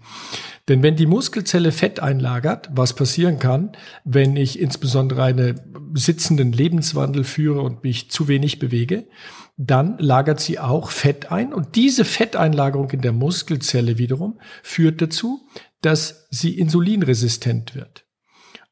Denn 0.69 0.83
wenn 0.83 0.97
die 0.97 1.07
Muskelzelle 1.07 1.73
Fett 1.73 2.01
einlagert, 2.01 2.71
was 2.73 2.95
passieren 2.95 3.39
kann, 3.39 3.73
wenn 4.05 4.37
ich 4.37 4.61
insbesondere 4.61 5.25
einen 5.25 5.61
sitzenden 5.95 6.53
Lebenswandel 6.53 7.25
führe 7.25 7.63
und 7.63 7.83
mich 7.83 8.11
zu 8.11 8.29
wenig 8.29 8.59
bewege, 8.59 9.07
dann 9.57 9.99
lagert 9.99 10.41
sie 10.41 10.59
auch 10.59 10.91
Fett 10.91 11.31
ein. 11.31 11.53
Und 11.53 11.77
diese 11.77 12.05
Fetteinlagerung 12.05 12.91
in 12.91 13.03
der 13.03 13.13
Muskelzelle 13.13 13.99
wiederum 13.99 14.41
führt 14.63 15.01
dazu, 15.01 15.47
dass 15.81 16.27
sie 16.31 16.59
insulinresistent 16.59 17.75
wird. 17.75 18.07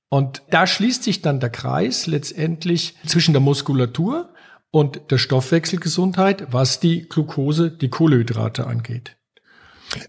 Und 0.09 0.43
da 0.51 0.67
schließt 0.67 1.03
sich 1.03 1.23
dann 1.23 1.41
der 1.41 1.51
Kreis 1.51 2.07
letztendlich 2.07 2.97
zwischen 3.07 3.33
der 3.33 3.41
Muskulatur 3.41 4.35
und 4.71 5.11
der 5.11 5.19
Stoffwechselgesundheit, 5.19 6.53
was 6.53 6.81
die 6.81 7.09
Glucose, 7.09 7.71
die 7.71 7.89
Kohlehydrate 7.89 8.67
angeht. 8.67 9.17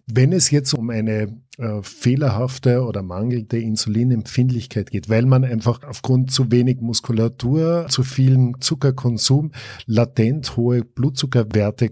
Wenn 0.07 0.33
es 0.33 0.51
jetzt 0.51 0.73
um 0.73 0.89
eine 0.89 1.37
äh, 1.57 1.81
fehlerhafte 1.81 2.83
oder 2.83 3.03
mangelnde 3.03 3.59
Insulinempfindlichkeit 3.59 4.91
geht, 4.91 5.09
weil 5.09 5.25
man 5.25 5.43
einfach 5.43 5.83
aufgrund 5.83 6.31
zu 6.31 6.51
wenig 6.51 6.81
Muskulatur, 6.81 7.87
zu 7.89 8.03
vielen 8.03 8.59
Zuckerkonsum 8.59 9.51
latent 9.85 10.57
hohe 10.57 10.83
Blutzuckerwerte 10.83 11.91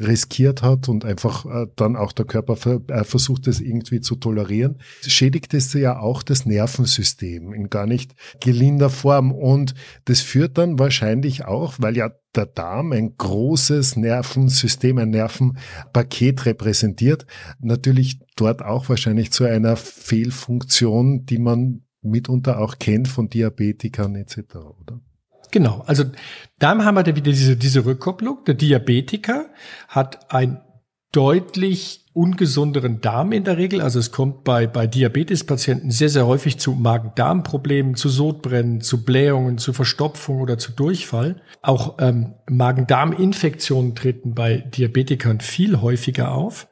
riskiert 0.00 0.62
hat 0.62 0.88
und 0.88 1.04
einfach 1.04 1.44
äh, 1.44 1.66
dann 1.76 1.96
auch 1.96 2.12
der 2.12 2.24
Körper 2.24 2.56
äh, 2.88 3.04
versucht, 3.04 3.46
das 3.46 3.60
irgendwie 3.60 4.00
zu 4.00 4.16
tolerieren, 4.16 4.78
schädigt 5.02 5.54
es 5.54 5.72
ja 5.72 5.98
auch 5.98 6.22
das 6.22 6.46
Nervensystem 6.46 7.52
in 7.52 7.70
gar 7.70 7.86
nicht 7.86 8.14
gelinder 8.40 8.90
Form. 8.90 9.32
Und 9.32 9.74
das 10.06 10.20
führt 10.20 10.58
dann 10.58 10.78
wahrscheinlich 10.78 11.44
auch, 11.44 11.74
weil 11.78 11.96
ja 11.96 12.10
der 12.34 12.46
Darm 12.46 12.92
ein 12.92 13.16
großes 13.16 13.96
Nervensystem, 13.96 14.98
ein 14.98 15.10
Nervenpaket 15.10 16.46
repräsentiert, 16.46 17.26
natürlich 17.60 18.20
dort 18.36 18.62
auch 18.62 18.88
wahrscheinlich 18.88 19.32
zu 19.32 19.44
einer 19.44 19.76
Fehlfunktion, 19.76 21.26
die 21.26 21.38
man 21.38 21.82
mitunter 22.02 22.60
auch 22.60 22.78
kennt 22.78 23.08
von 23.08 23.28
Diabetikern 23.28 24.14
etc., 24.14 24.56
oder? 24.80 25.00
Genau, 25.50 25.82
also 25.86 26.04
da 26.58 26.76
haben 26.84 26.94
wir 26.94 27.06
wieder 27.06 27.32
diese, 27.32 27.56
diese 27.56 27.84
Rückkopplung. 27.84 28.44
Der 28.46 28.54
Diabetiker 28.54 29.46
hat 29.88 30.32
einen 30.32 30.60
deutlich 31.12 32.06
ungesunderen 32.12 33.00
Darm 33.00 33.32
in 33.32 33.44
der 33.44 33.56
Regel. 33.56 33.80
Also 33.80 33.98
es 33.98 34.12
kommt 34.12 34.44
bei, 34.44 34.66
bei 34.66 34.86
Diabetespatienten 34.86 35.90
sehr, 35.90 36.08
sehr 36.08 36.26
häufig 36.26 36.58
zu 36.58 36.72
Magen-Darm-Problemen, 36.72 37.94
zu 37.94 38.08
Sodbrennen, 38.08 38.80
zu 38.80 39.04
Blähungen, 39.04 39.58
zu 39.58 39.72
Verstopfung 39.72 40.40
oder 40.40 40.58
zu 40.58 40.72
Durchfall. 40.72 41.40
Auch 41.62 41.96
ähm, 41.98 42.34
Magen-Darm-Infektionen 42.48 43.94
treten 43.94 44.34
bei 44.34 44.58
Diabetikern 44.58 45.40
viel 45.40 45.80
häufiger 45.80 46.32
auf. 46.32 46.68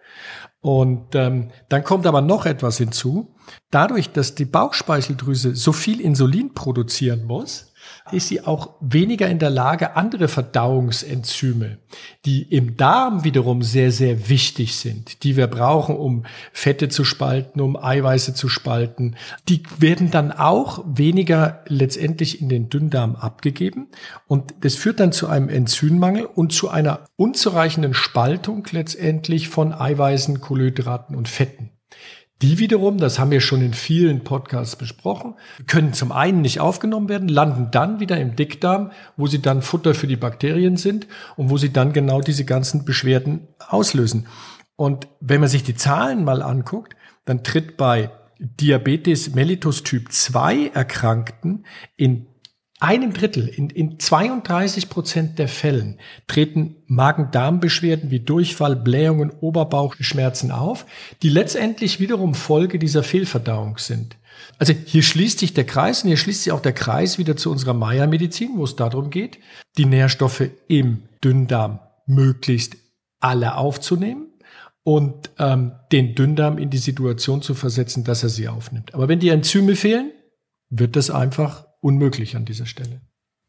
Und 0.60 1.14
ähm, 1.14 1.50
dann 1.68 1.84
kommt 1.84 2.06
aber 2.06 2.20
noch 2.20 2.44
etwas 2.44 2.78
hinzu. 2.78 3.34
Dadurch, 3.70 4.10
dass 4.10 4.34
die 4.34 4.44
Bauchspeicheldrüse 4.44 5.54
so 5.54 5.72
viel 5.72 6.00
Insulin 6.00 6.52
produzieren 6.52 7.24
muss, 7.24 7.72
ist 8.12 8.28
sie 8.28 8.44
auch 8.44 8.74
weniger 8.80 9.28
in 9.28 9.38
der 9.38 9.50
Lage, 9.50 9.96
andere 9.96 10.28
Verdauungsenzyme, 10.28 11.78
die 12.24 12.42
im 12.42 12.76
Darm 12.76 13.24
wiederum 13.24 13.62
sehr, 13.62 13.92
sehr 13.92 14.28
wichtig 14.28 14.76
sind, 14.76 15.22
die 15.24 15.36
wir 15.36 15.46
brauchen, 15.46 15.96
um 15.96 16.24
Fette 16.52 16.88
zu 16.88 17.04
spalten, 17.04 17.60
um 17.60 17.76
Eiweiße 17.76 18.34
zu 18.34 18.48
spalten, 18.48 19.16
die 19.48 19.62
werden 19.78 20.10
dann 20.10 20.32
auch 20.32 20.84
weniger 20.86 21.62
letztendlich 21.66 22.40
in 22.40 22.48
den 22.48 22.68
Dünndarm 22.68 23.16
abgegeben. 23.16 23.88
Und 24.26 24.54
das 24.60 24.74
führt 24.74 25.00
dann 25.00 25.12
zu 25.12 25.26
einem 25.28 25.48
Enzymmangel 25.48 26.24
und 26.24 26.52
zu 26.52 26.68
einer 26.68 27.04
unzureichenden 27.16 27.94
Spaltung 27.94 28.66
letztendlich 28.70 29.48
von 29.48 29.72
Eiweißen, 29.72 30.40
Kohlenhydraten 30.40 31.16
und 31.16 31.28
Fetten. 31.28 31.70
Die 32.40 32.58
wiederum, 32.58 32.98
das 32.98 33.18
haben 33.18 33.32
wir 33.32 33.40
schon 33.40 33.62
in 33.62 33.74
vielen 33.74 34.22
Podcasts 34.22 34.76
besprochen, 34.76 35.34
können 35.66 35.92
zum 35.92 36.12
einen 36.12 36.40
nicht 36.40 36.60
aufgenommen 36.60 37.08
werden, 37.08 37.28
landen 37.28 37.70
dann 37.72 37.98
wieder 37.98 38.20
im 38.20 38.36
Dickdarm, 38.36 38.92
wo 39.16 39.26
sie 39.26 39.42
dann 39.42 39.60
Futter 39.60 39.92
für 39.92 40.06
die 40.06 40.16
Bakterien 40.16 40.76
sind 40.76 41.08
und 41.36 41.50
wo 41.50 41.56
sie 41.56 41.72
dann 41.72 41.92
genau 41.92 42.20
diese 42.20 42.44
ganzen 42.44 42.84
Beschwerden 42.84 43.48
auslösen. 43.68 44.28
Und 44.76 45.08
wenn 45.20 45.40
man 45.40 45.48
sich 45.48 45.64
die 45.64 45.74
Zahlen 45.74 46.22
mal 46.22 46.40
anguckt, 46.40 46.94
dann 47.24 47.42
tritt 47.42 47.76
bei 47.76 48.12
Diabetes 48.38 49.34
mellitus 49.34 49.82
Typ 49.82 50.12
2 50.12 50.68
Erkrankten 50.68 51.66
in 51.96 52.26
einem 52.80 53.12
Drittel, 53.12 53.48
in, 53.48 53.70
in 53.70 53.98
32 53.98 54.88
Prozent 54.88 55.38
der 55.38 55.48
Fällen 55.48 55.98
treten 56.26 56.76
Magen-Darm-Beschwerden 56.86 58.10
wie 58.10 58.20
Durchfall, 58.20 58.76
Blähungen, 58.76 59.30
Oberbauchschmerzen 59.30 60.52
auf, 60.52 60.86
die 61.22 61.28
letztendlich 61.28 61.98
wiederum 61.98 62.34
Folge 62.34 62.78
dieser 62.78 63.02
Fehlverdauung 63.02 63.78
sind. 63.78 64.16
Also 64.58 64.72
hier 64.72 65.02
schließt 65.02 65.40
sich 65.40 65.54
der 65.54 65.66
Kreis 65.66 66.02
und 66.02 66.08
hier 66.08 66.16
schließt 66.16 66.44
sich 66.44 66.52
auch 66.52 66.60
der 66.60 66.72
Kreis 66.72 67.18
wieder 67.18 67.36
zu 67.36 67.50
unserer 67.50 67.74
Maya-Medizin, 67.74 68.52
wo 68.56 68.64
es 68.64 68.76
darum 68.76 69.10
geht, 69.10 69.38
die 69.76 69.84
Nährstoffe 69.84 70.44
im 70.68 71.02
Dünndarm 71.22 71.80
möglichst 72.06 72.76
alle 73.20 73.56
aufzunehmen 73.56 74.26
und 74.84 75.30
ähm, 75.38 75.72
den 75.92 76.14
Dünndarm 76.14 76.58
in 76.58 76.70
die 76.70 76.78
Situation 76.78 77.42
zu 77.42 77.54
versetzen, 77.54 78.04
dass 78.04 78.22
er 78.22 78.28
sie 78.28 78.48
aufnimmt. 78.48 78.94
Aber 78.94 79.08
wenn 79.08 79.18
die 79.18 79.28
Enzyme 79.28 79.76
fehlen, 79.76 80.12
wird 80.70 80.96
das 80.96 81.10
einfach 81.10 81.67
unmöglich 81.80 82.36
an 82.36 82.44
dieser 82.44 82.66
Stelle. 82.66 83.00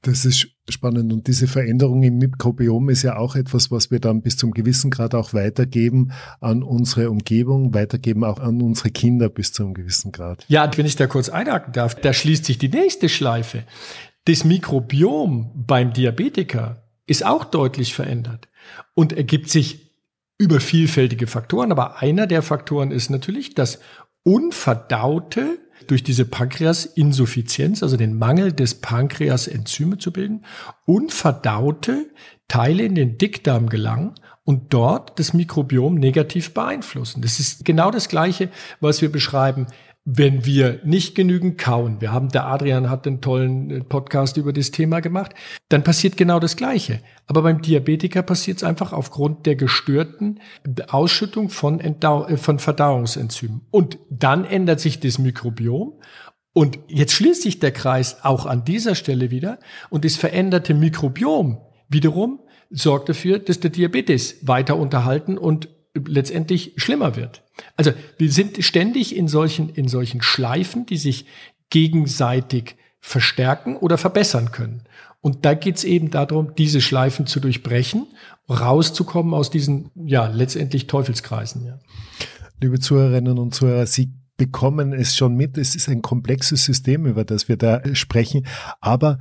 Das 0.01 0.23
ist 0.23 0.47
spannend. 0.69 1.11
Und 1.11 1.27
diese 1.27 1.47
Veränderung 1.47 2.03
im 2.03 2.19
Mikrobiom 2.19 2.89
ist 2.89 3.03
ja 3.03 3.17
auch 3.17 3.35
etwas, 3.35 3.69
was 3.69 3.91
wir 3.91 3.99
dann 3.99 4.21
bis 4.21 4.37
zum 4.37 4.51
gewissen 4.51 4.91
Grad 4.91 5.13
auch 5.13 5.33
weitergeben 5.33 6.13
an 6.39 6.63
unsere 6.63 7.09
Umgebung, 7.09 7.73
weitergeben 7.73 8.23
auch 8.23 8.39
an 8.39 8.61
unsere 8.61 8.91
Kinder 8.91 9.27
bis 9.27 9.51
zu 9.51 9.63
einem 9.63 9.73
gewissen 9.73 10.13
Grad. 10.13 10.45
Ja, 10.47 10.69
wenn 10.77 10.85
ich 10.85 10.95
da 10.95 11.07
kurz 11.07 11.27
einhaken 11.27 11.73
darf, 11.73 11.95
da 11.95 12.13
schließt 12.13 12.45
sich 12.45 12.57
die 12.57 12.69
nächste 12.69 13.09
Schleife. 13.09 13.65
Das 14.23 14.45
Mikrobiom 14.45 15.51
beim 15.67 15.91
Diabetiker 15.91 16.83
ist 17.05 17.25
auch 17.25 17.43
deutlich 17.43 17.93
verändert 17.93 18.47
und 18.93 19.11
ergibt 19.11 19.49
sich 19.49 19.89
über 20.37 20.61
vielfältige 20.61 21.27
Faktoren. 21.27 21.73
Aber 21.73 22.01
einer 22.01 22.25
der 22.25 22.41
Faktoren 22.41 22.91
ist 22.91 23.09
natürlich 23.09 23.53
das 23.53 23.79
unverdaute 24.23 25.59
durch 25.87 26.03
diese 26.03 26.25
Pankreasinsuffizienz, 26.25 27.83
also 27.83 27.97
den 27.97 28.17
Mangel 28.17 28.51
des 28.53 28.75
Pankreas 28.75 29.47
Enzyme 29.47 29.97
zu 29.97 30.11
bilden, 30.11 30.45
unverdaute 30.85 32.07
Teile 32.47 32.83
in 32.83 32.95
den 32.95 33.17
Dickdarm 33.17 33.69
gelangen 33.69 34.15
und 34.43 34.73
dort 34.73 35.19
das 35.19 35.33
Mikrobiom 35.33 35.95
negativ 35.95 36.53
beeinflussen. 36.53 37.21
Das 37.21 37.39
ist 37.39 37.65
genau 37.65 37.91
das 37.91 38.09
Gleiche, 38.09 38.49
was 38.79 39.01
wir 39.01 39.11
beschreiben 39.11 39.67
wenn 40.11 40.43
wir 40.43 40.79
nicht 40.83 41.13
genügend 41.13 41.59
kauen, 41.59 42.01
wir 42.01 42.11
haben, 42.11 42.29
der 42.29 42.47
Adrian 42.47 42.89
hat 42.89 43.05
einen 43.05 43.21
tollen 43.21 43.69
äh, 43.69 43.83
Podcast 43.83 44.37
über 44.37 44.51
das 44.51 44.71
Thema 44.71 45.01
gemacht, 45.01 45.33
dann 45.69 45.83
passiert 45.83 46.17
genau 46.17 46.39
das 46.39 46.55
Gleiche. 46.55 46.99
Aber 47.27 47.43
beim 47.43 47.61
Diabetiker 47.61 48.23
passiert 48.23 48.57
es 48.57 48.63
einfach 48.63 48.91
aufgrund 48.91 49.45
der 49.45 49.55
gestörten 49.55 50.39
Ausschüttung 50.87 51.49
von, 51.49 51.79
Entdau 51.79 52.25
äh, 52.25 52.37
von 52.37 52.57
Verdauungsenzymen. 52.57 53.61
Und 53.69 53.99
dann 54.09 54.45
ändert 54.45 54.79
sich 54.79 54.99
das 54.99 55.19
Mikrobiom 55.19 55.93
und 56.53 56.79
jetzt 56.87 57.13
schließt 57.13 57.43
sich 57.43 57.59
der 57.59 57.71
Kreis 57.71 58.23
auch 58.23 58.47
an 58.47 58.65
dieser 58.65 58.95
Stelle 58.95 59.29
wieder 59.29 59.59
und 59.91 60.05
das 60.05 60.15
veränderte 60.15 60.73
Mikrobiom 60.73 61.59
wiederum 61.87 62.39
sorgt 62.71 63.09
dafür, 63.09 63.37
dass 63.37 63.59
der 63.59 63.69
Diabetes 63.69 64.47
weiter 64.47 64.75
unterhalten 64.75 65.37
und 65.37 65.69
letztendlich 65.93 66.73
schlimmer 66.77 67.15
wird. 67.15 67.43
Also 67.75 67.91
wir 68.17 68.31
sind 68.31 68.63
ständig 68.63 69.15
in 69.15 69.27
solchen, 69.27 69.69
in 69.69 69.87
solchen 69.87 70.21
Schleifen, 70.21 70.85
die 70.85 70.97
sich 70.97 71.25
gegenseitig 71.69 72.75
verstärken 72.99 73.77
oder 73.77 73.97
verbessern 73.97 74.51
können. 74.51 74.83
Und 75.21 75.45
da 75.45 75.53
geht 75.53 75.77
es 75.77 75.83
eben 75.83 76.11
darum, 76.11 76.55
diese 76.55 76.81
Schleifen 76.81 77.27
zu 77.27 77.39
durchbrechen, 77.39 78.07
rauszukommen 78.49 79.33
aus 79.33 79.49
diesen, 79.49 79.91
ja, 79.95 80.27
letztendlich 80.27 80.87
Teufelskreisen. 80.87 81.65
Ja. 81.65 81.79
Liebe 82.61 82.79
Zuhörerinnen 82.79 83.37
und 83.37 83.53
Zuhörer, 83.53 83.85
Sie 83.85 84.13
bekommen 84.37 84.93
es 84.93 85.15
schon 85.15 85.35
mit. 85.35 85.57
Es 85.57 85.75
ist 85.75 85.89
ein 85.89 86.01
komplexes 86.01 86.63
System, 86.63 87.05
über 87.05 87.25
das 87.25 87.49
wir 87.49 87.57
da 87.57 87.81
sprechen. 87.93 88.47
Aber 88.79 89.19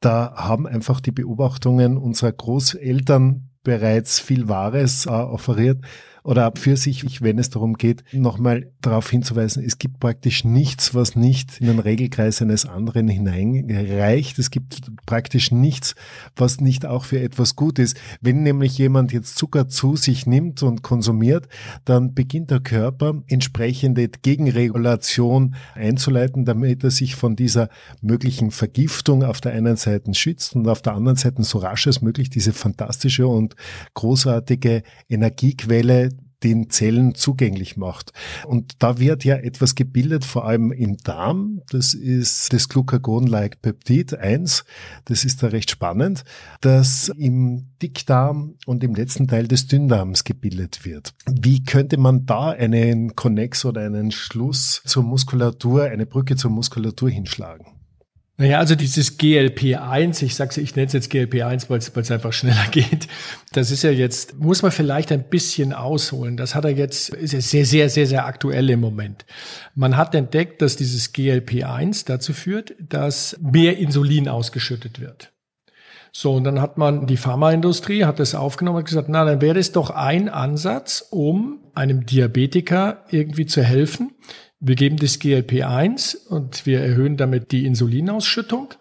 da 0.00 0.34
haben 0.36 0.66
einfach 0.66 1.00
die 1.00 1.12
Beobachtungen 1.12 1.96
unserer 1.96 2.32
Großeltern 2.32 3.49
bereits 3.62 4.20
viel 4.20 4.48
Wahres 4.48 5.06
äh, 5.06 5.10
offeriert 5.10 5.78
oder 6.22 6.52
für 6.56 6.76
sich, 6.76 7.22
wenn 7.22 7.38
es 7.38 7.50
darum 7.50 7.74
geht, 7.74 8.04
nochmal 8.12 8.70
darauf 8.80 9.10
hinzuweisen, 9.10 9.62
es 9.64 9.78
gibt 9.78 10.00
praktisch 10.00 10.44
nichts, 10.44 10.94
was 10.94 11.16
nicht 11.16 11.60
in 11.60 11.66
den 11.66 11.78
Regelkreis 11.78 12.42
eines 12.42 12.66
anderen 12.66 13.08
hineinreicht. 13.08 14.38
Es 14.38 14.50
gibt 14.50 14.90
praktisch 15.06 15.50
nichts, 15.50 15.94
was 16.36 16.60
nicht 16.60 16.86
auch 16.86 17.04
für 17.04 17.20
etwas 17.20 17.56
gut 17.56 17.78
ist. 17.78 17.98
Wenn 18.20 18.42
nämlich 18.42 18.76
jemand 18.78 19.12
jetzt 19.12 19.36
Zucker 19.36 19.68
zu 19.68 19.96
sich 19.96 20.26
nimmt 20.26 20.62
und 20.62 20.82
konsumiert, 20.82 21.48
dann 21.84 22.14
beginnt 22.14 22.50
der 22.50 22.60
Körper 22.60 23.22
entsprechende 23.28 24.08
Gegenregulation 24.08 25.54
einzuleiten, 25.74 26.44
damit 26.44 26.84
er 26.84 26.90
sich 26.90 27.14
von 27.14 27.36
dieser 27.36 27.68
möglichen 28.02 28.50
Vergiftung 28.50 29.24
auf 29.24 29.40
der 29.40 29.52
einen 29.52 29.76
Seite 29.76 30.12
schützt 30.14 30.56
und 30.56 30.68
auf 30.68 30.82
der 30.82 30.94
anderen 30.94 31.16
Seite 31.16 31.42
so 31.42 31.58
rasch 31.58 31.86
als 31.86 32.02
möglich 32.02 32.30
diese 32.30 32.52
fantastische 32.52 33.26
und 33.26 33.54
großartige 33.94 34.82
Energiequelle 35.08 36.09
den 36.42 36.70
Zellen 36.70 37.14
zugänglich 37.14 37.76
macht. 37.76 38.12
Und 38.46 38.82
da 38.82 38.98
wird 38.98 39.24
ja 39.24 39.36
etwas 39.36 39.74
gebildet, 39.74 40.24
vor 40.24 40.46
allem 40.46 40.72
im 40.72 40.96
Darm. 40.98 41.62
Das 41.70 41.94
ist 41.94 42.52
das 42.52 42.68
Glucagon-like 42.68 43.62
Peptid 43.62 44.18
1. 44.18 44.64
Das 45.04 45.24
ist 45.24 45.42
da 45.42 45.48
recht 45.48 45.70
spannend, 45.70 46.24
das 46.60 47.10
im 47.16 47.68
Dickdarm 47.82 48.54
und 48.66 48.84
im 48.84 48.94
letzten 48.94 49.28
Teil 49.28 49.48
des 49.48 49.66
Dünndarms 49.66 50.24
gebildet 50.24 50.84
wird. 50.84 51.14
Wie 51.26 51.64
könnte 51.64 51.96
man 51.96 52.26
da 52.26 52.50
einen 52.50 53.14
Konnex 53.16 53.64
oder 53.64 53.82
einen 53.82 54.10
Schluss 54.10 54.82
zur 54.84 55.02
Muskulatur, 55.02 55.84
eine 55.84 56.06
Brücke 56.06 56.36
zur 56.36 56.50
Muskulatur 56.50 57.10
hinschlagen? 57.10 57.79
Naja, 58.40 58.56
also 58.56 58.74
dieses 58.74 59.18
GLP-1, 59.18 60.22
ich 60.22 60.34
sag's, 60.34 60.56
ich 60.56 60.74
nenne 60.74 60.86
es 60.86 60.94
jetzt 60.94 61.12
GLP-1, 61.12 61.68
weil 61.68 61.76
es 61.78 62.10
einfach 62.10 62.32
schneller 62.32 62.64
geht. 62.70 63.06
Das 63.52 63.70
ist 63.70 63.82
ja 63.82 63.90
jetzt, 63.90 64.38
muss 64.38 64.62
man 64.62 64.70
vielleicht 64.70 65.12
ein 65.12 65.24
bisschen 65.24 65.74
ausholen. 65.74 66.38
Das 66.38 66.54
hat 66.54 66.64
er 66.64 66.70
jetzt, 66.70 67.10
ist 67.10 67.34
ja 67.34 67.42
sehr, 67.42 67.66
sehr, 67.66 67.90
sehr, 67.90 68.06
sehr 68.06 68.24
aktuell 68.24 68.70
im 68.70 68.80
Moment. 68.80 69.26
Man 69.74 69.98
hat 69.98 70.14
entdeckt, 70.14 70.62
dass 70.62 70.76
dieses 70.76 71.12
GLP-1 71.12 72.06
dazu 72.06 72.32
führt, 72.32 72.72
dass 72.80 73.36
mehr 73.42 73.76
Insulin 73.76 74.26
ausgeschüttet 74.26 75.02
wird. 75.02 75.32
So, 76.10 76.32
und 76.32 76.44
dann 76.44 76.62
hat 76.62 76.78
man, 76.78 77.06
die 77.06 77.18
Pharmaindustrie 77.18 78.06
hat 78.06 78.20
das 78.20 78.34
aufgenommen 78.34 78.78
und 78.78 78.86
gesagt, 78.86 79.10
na, 79.10 79.26
dann 79.26 79.42
wäre 79.42 79.56
das 79.56 79.72
doch 79.72 79.90
ein 79.90 80.30
Ansatz, 80.30 81.06
um 81.10 81.58
einem 81.74 82.06
Diabetiker 82.06 83.04
irgendwie 83.10 83.44
zu 83.44 83.62
helfen, 83.62 84.12
wir 84.60 84.76
geben 84.76 84.96
das 84.96 85.18
GLP-1 85.20 86.26
und 86.28 86.66
wir 86.66 86.80
erhöhen 86.80 87.16
damit 87.16 87.50
die 87.50 87.66
Insulinausschüttung. 87.66 88.74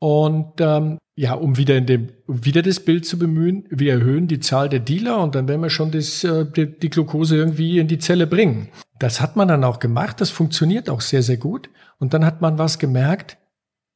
Und 0.00 0.60
ähm, 0.60 0.98
ja, 1.14 1.34
um 1.34 1.56
wieder 1.56 1.76
in 1.76 1.86
dem 1.86 2.08
wieder 2.26 2.62
das 2.62 2.80
Bild 2.80 3.06
zu 3.06 3.18
bemühen, 3.18 3.66
wir 3.70 3.92
erhöhen 3.92 4.26
die 4.26 4.40
Zahl 4.40 4.68
der 4.68 4.80
Dealer 4.80 5.22
und 5.22 5.34
dann 5.34 5.46
werden 5.48 5.62
wir 5.62 5.70
schon 5.70 5.90
das, 5.90 6.24
äh, 6.24 6.46
die, 6.50 6.78
die 6.78 6.90
Glucose 6.90 7.36
irgendwie 7.36 7.78
in 7.78 7.88
die 7.88 7.98
Zelle 7.98 8.26
bringen. 8.26 8.68
Das 8.98 9.20
hat 9.20 9.36
man 9.36 9.48
dann 9.48 9.64
auch 9.64 9.78
gemacht, 9.78 10.20
das 10.20 10.30
funktioniert 10.30 10.88
auch 10.88 11.00
sehr, 11.00 11.22
sehr 11.22 11.36
gut. 11.36 11.70
Und 11.98 12.14
dann 12.14 12.24
hat 12.24 12.40
man 12.40 12.58
was 12.58 12.78
gemerkt, 12.78 13.36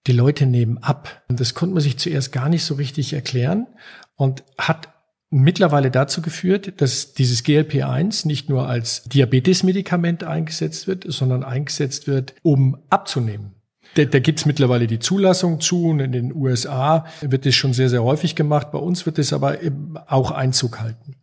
die 0.06 0.12
Leute 0.12 0.46
nehmen 0.46 0.78
ab. 0.78 1.22
Und 1.28 1.40
das 1.40 1.54
konnte 1.54 1.74
man 1.74 1.82
sich 1.82 1.98
zuerst 1.98 2.30
gar 2.32 2.48
nicht 2.48 2.64
so 2.64 2.74
richtig 2.74 3.14
erklären 3.14 3.66
und 4.16 4.44
hat 4.58 4.93
mittlerweile 5.34 5.90
dazu 5.90 6.22
geführt, 6.22 6.80
dass 6.80 7.12
dieses 7.14 7.44
GLP-1 7.44 8.26
nicht 8.26 8.48
nur 8.48 8.68
als 8.68 9.02
Diabetesmedikament 9.04 10.22
eingesetzt 10.22 10.86
wird, 10.86 11.04
sondern 11.08 11.42
eingesetzt 11.42 12.06
wird, 12.06 12.34
um 12.42 12.78
abzunehmen. 12.88 13.54
Da, 13.94 14.04
da 14.04 14.20
gibt 14.20 14.38
es 14.38 14.46
mittlerweile 14.46 14.86
die 14.86 15.00
Zulassung 15.00 15.60
zu 15.60 15.86
und 15.86 16.00
in 16.00 16.12
den 16.12 16.34
USA 16.34 17.06
wird 17.20 17.46
das 17.46 17.54
schon 17.54 17.72
sehr, 17.72 17.88
sehr 17.88 18.04
häufig 18.04 18.36
gemacht. 18.36 18.70
Bei 18.70 18.78
uns 18.78 19.06
wird 19.06 19.18
es 19.18 19.32
aber 19.32 19.58
auch 20.06 20.30
Einzug 20.30 20.80
halten. 20.80 21.16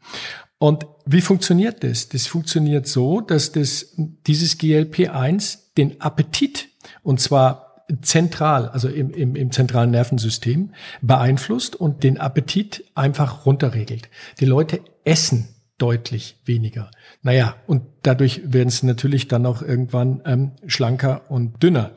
Und 0.57 0.85
wie 1.05 1.21
funktioniert 1.21 1.83
das? 1.83 2.09
Das 2.09 2.27
funktioniert 2.27 2.87
so, 2.87 3.21
dass 3.21 3.53
das, 3.53 3.93
dieses 4.27 4.59
GLP-1 4.59 5.57
den 5.77 6.01
Appetit, 6.01 6.67
und 7.01 7.19
zwar 7.19 7.70
zentral, 8.01 8.69
also 8.69 8.87
im, 8.87 9.11
im, 9.11 9.35
im 9.35 9.51
zentralen 9.51 9.91
Nervensystem 9.91 10.71
beeinflusst 11.01 11.75
und 11.75 12.03
den 12.03 12.17
Appetit 12.17 12.85
einfach 12.95 13.45
runterregelt. 13.45 14.09
Die 14.39 14.45
Leute 14.45 14.81
essen 15.03 15.49
deutlich 15.77 16.37
weniger. 16.45 16.91
Naja, 17.23 17.55
und 17.65 17.83
dadurch 18.03 18.41
werden 18.45 18.67
es 18.67 18.83
natürlich 18.83 19.27
dann 19.27 19.45
auch 19.45 19.61
irgendwann 19.61 20.21
ähm, 20.25 20.51
schlanker 20.67 21.23
und 21.29 21.63
dünner. 21.63 21.91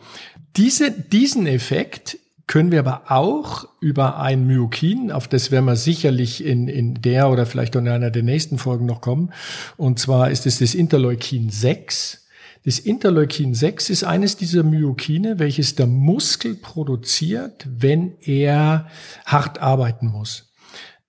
Diese, 0.56 0.90
diesen 0.90 1.46
Effekt 1.46 2.18
können 2.46 2.72
wir 2.72 2.80
aber 2.80 3.10
auch 3.10 3.66
über 3.80 4.18
ein 4.18 4.46
Myokin, 4.46 5.10
auf 5.10 5.28
das 5.28 5.50
werden 5.50 5.64
wir 5.64 5.76
sicherlich 5.76 6.44
in, 6.44 6.68
in 6.68 6.94
der 6.94 7.30
oder 7.30 7.46
vielleicht 7.46 7.74
in 7.74 7.88
einer 7.88 8.10
der 8.10 8.22
nächsten 8.22 8.58
Folgen 8.58 8.86
noch 8.86 9.00
kommen. 9.00 9.32
Und 9.76 9.98
zwar 9.98 10.30
ist 10.30 10.46
es 10.46 10.58
das 10.58 10.74
Interleukin 10.74 11.50
6. 11.50 12.23
Das 12.64 12.78
Interleukin 12.78 13.54
6 13.54 13.90
ist 13.90 14.04
eines 14.04 14.38
dieser 14.38 14.62
Myokine, 14.62 15.38
welches 15.38 15.74
der 15.74 15.86
Muskel 15.86 16.54
produziert, 16.54 17.66
wenn 17.70 18.16
er 18.22 18.88
hart 19.26 19.58
arbeiten 19.58 20.06
muss. 20.06 20.50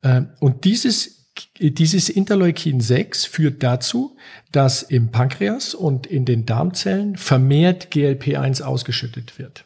Ähm, 0.03 0.31
und 0.41 0.65
dieses, 0.65 1.31
dieses 1.57 2.09
Interleukin 2.09 2.81
6 2.81 3.23
führt 3.25 3.63
dazu, 3.63 4.17
dass 4.51 4.83
im 4.83 5.11
Pankreas 5.11 5.73
und 5.73 6.07
in 6.07 6.25
den 6.25 6.45
Darmzellen 6.45 7.15
vermehrt 7.15 7.87
GLP1 7.93 8.61
ausgeschüttet 8.61 9.39
wird. 9.39 9.63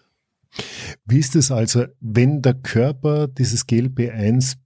Wie 1.05 1.17
ist 1.17 1.35
es 1.35 1.51
also, 1.51 1.85
wenn 1.99 2.43
der 2.43 2.53
Körper 2.53 3.27
dieses 3.27 3.67
GLP1 3.67 4.57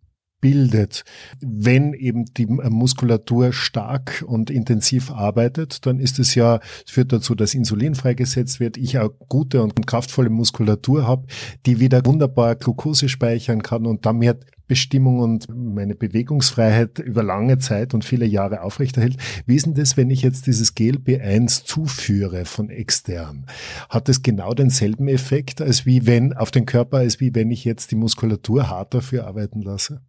bildet. 0.44 1.06
Wenn 1.40 1.94
eben 1.94 2.26
die 2.26 2.48
Muskulatur 2.48 3.54
stark 3.54 4.26
und 4.28 4.50
intensiv 4.50 5.10
arbeitet, 5.10 5.86
dann 5.86 6.00
ist 6.00 6.20
es 6.20 6.36
ja, 6.36 6.60
es 6.86 6.92
führt 6.92 7.14
dazu, 7.14 7.34
dass 7.34 7.54
Insulin 7.54 7.96
freigesetzt 7.96 8.60
wird, 8.60 8.76
ich 8.76 9.00
auch 9.00 9.10
gute 9.30 9.64
und 9.64 9.88
kraftvolle 9.88 10.30
Muskulatur 10.30 11.08
habe, 11.08 11.28
die 11.66 11.80
wieder 11.80 12.06
wunderbar 12.06 12.56
Glucose 12.58 13.08
speichern 13.08 13.64
kann 13.64 13.86
und 13.86 14.06
damit 14.06 14.46
Bestimmung 14.68 15.20
und 15.20 15.48
meine 15.50 15.96
Bewegungsfreiheit 15.96 17.00
über 17.00 17.24
lange 17.24 17.58
Zeit 17.60 17.94
und 17.94 18.04
viele 18.04 18.26
Jahre 18.26 18.64
aufrechterhält. 18.64 19.18
Wie 19.46 19.56
ist 19.56 19.66
denn 19.66 19.76
das, 19.76 19.98
wenn 19.98 20.10
ich 20.10 20.22
jetzt 20.22 20.48
dieses 20.48 20.76
GLP-1 20.76 21.66
zuführe 21.66 22.46
von 22.46 22.70
extern? 22.70 23.46
Hat 23.90 24.10
das 24.10 24.24
genau 24.24 24.54
denselben 24.54 25.08
Effekt, 25.08 25.62
als 25.62 25.86
wie 25.86 26.06
wenn 26.06 26.34
auf 26.34 26.52
den 26.52 26.66
Körper, 26.66 26.98
als 26.98 27.20
wie 27.20 27.36
wenn 27.36 27.52
ich 27.52 27.64
jetzt 27.66 27.92
die 27.92 27.96
Muskulatur 27.96 28.70
hart 28.70 28.94
dafür 28.94 29.28
arbeiten 29.28 29.62
lasse? 29.62 30.02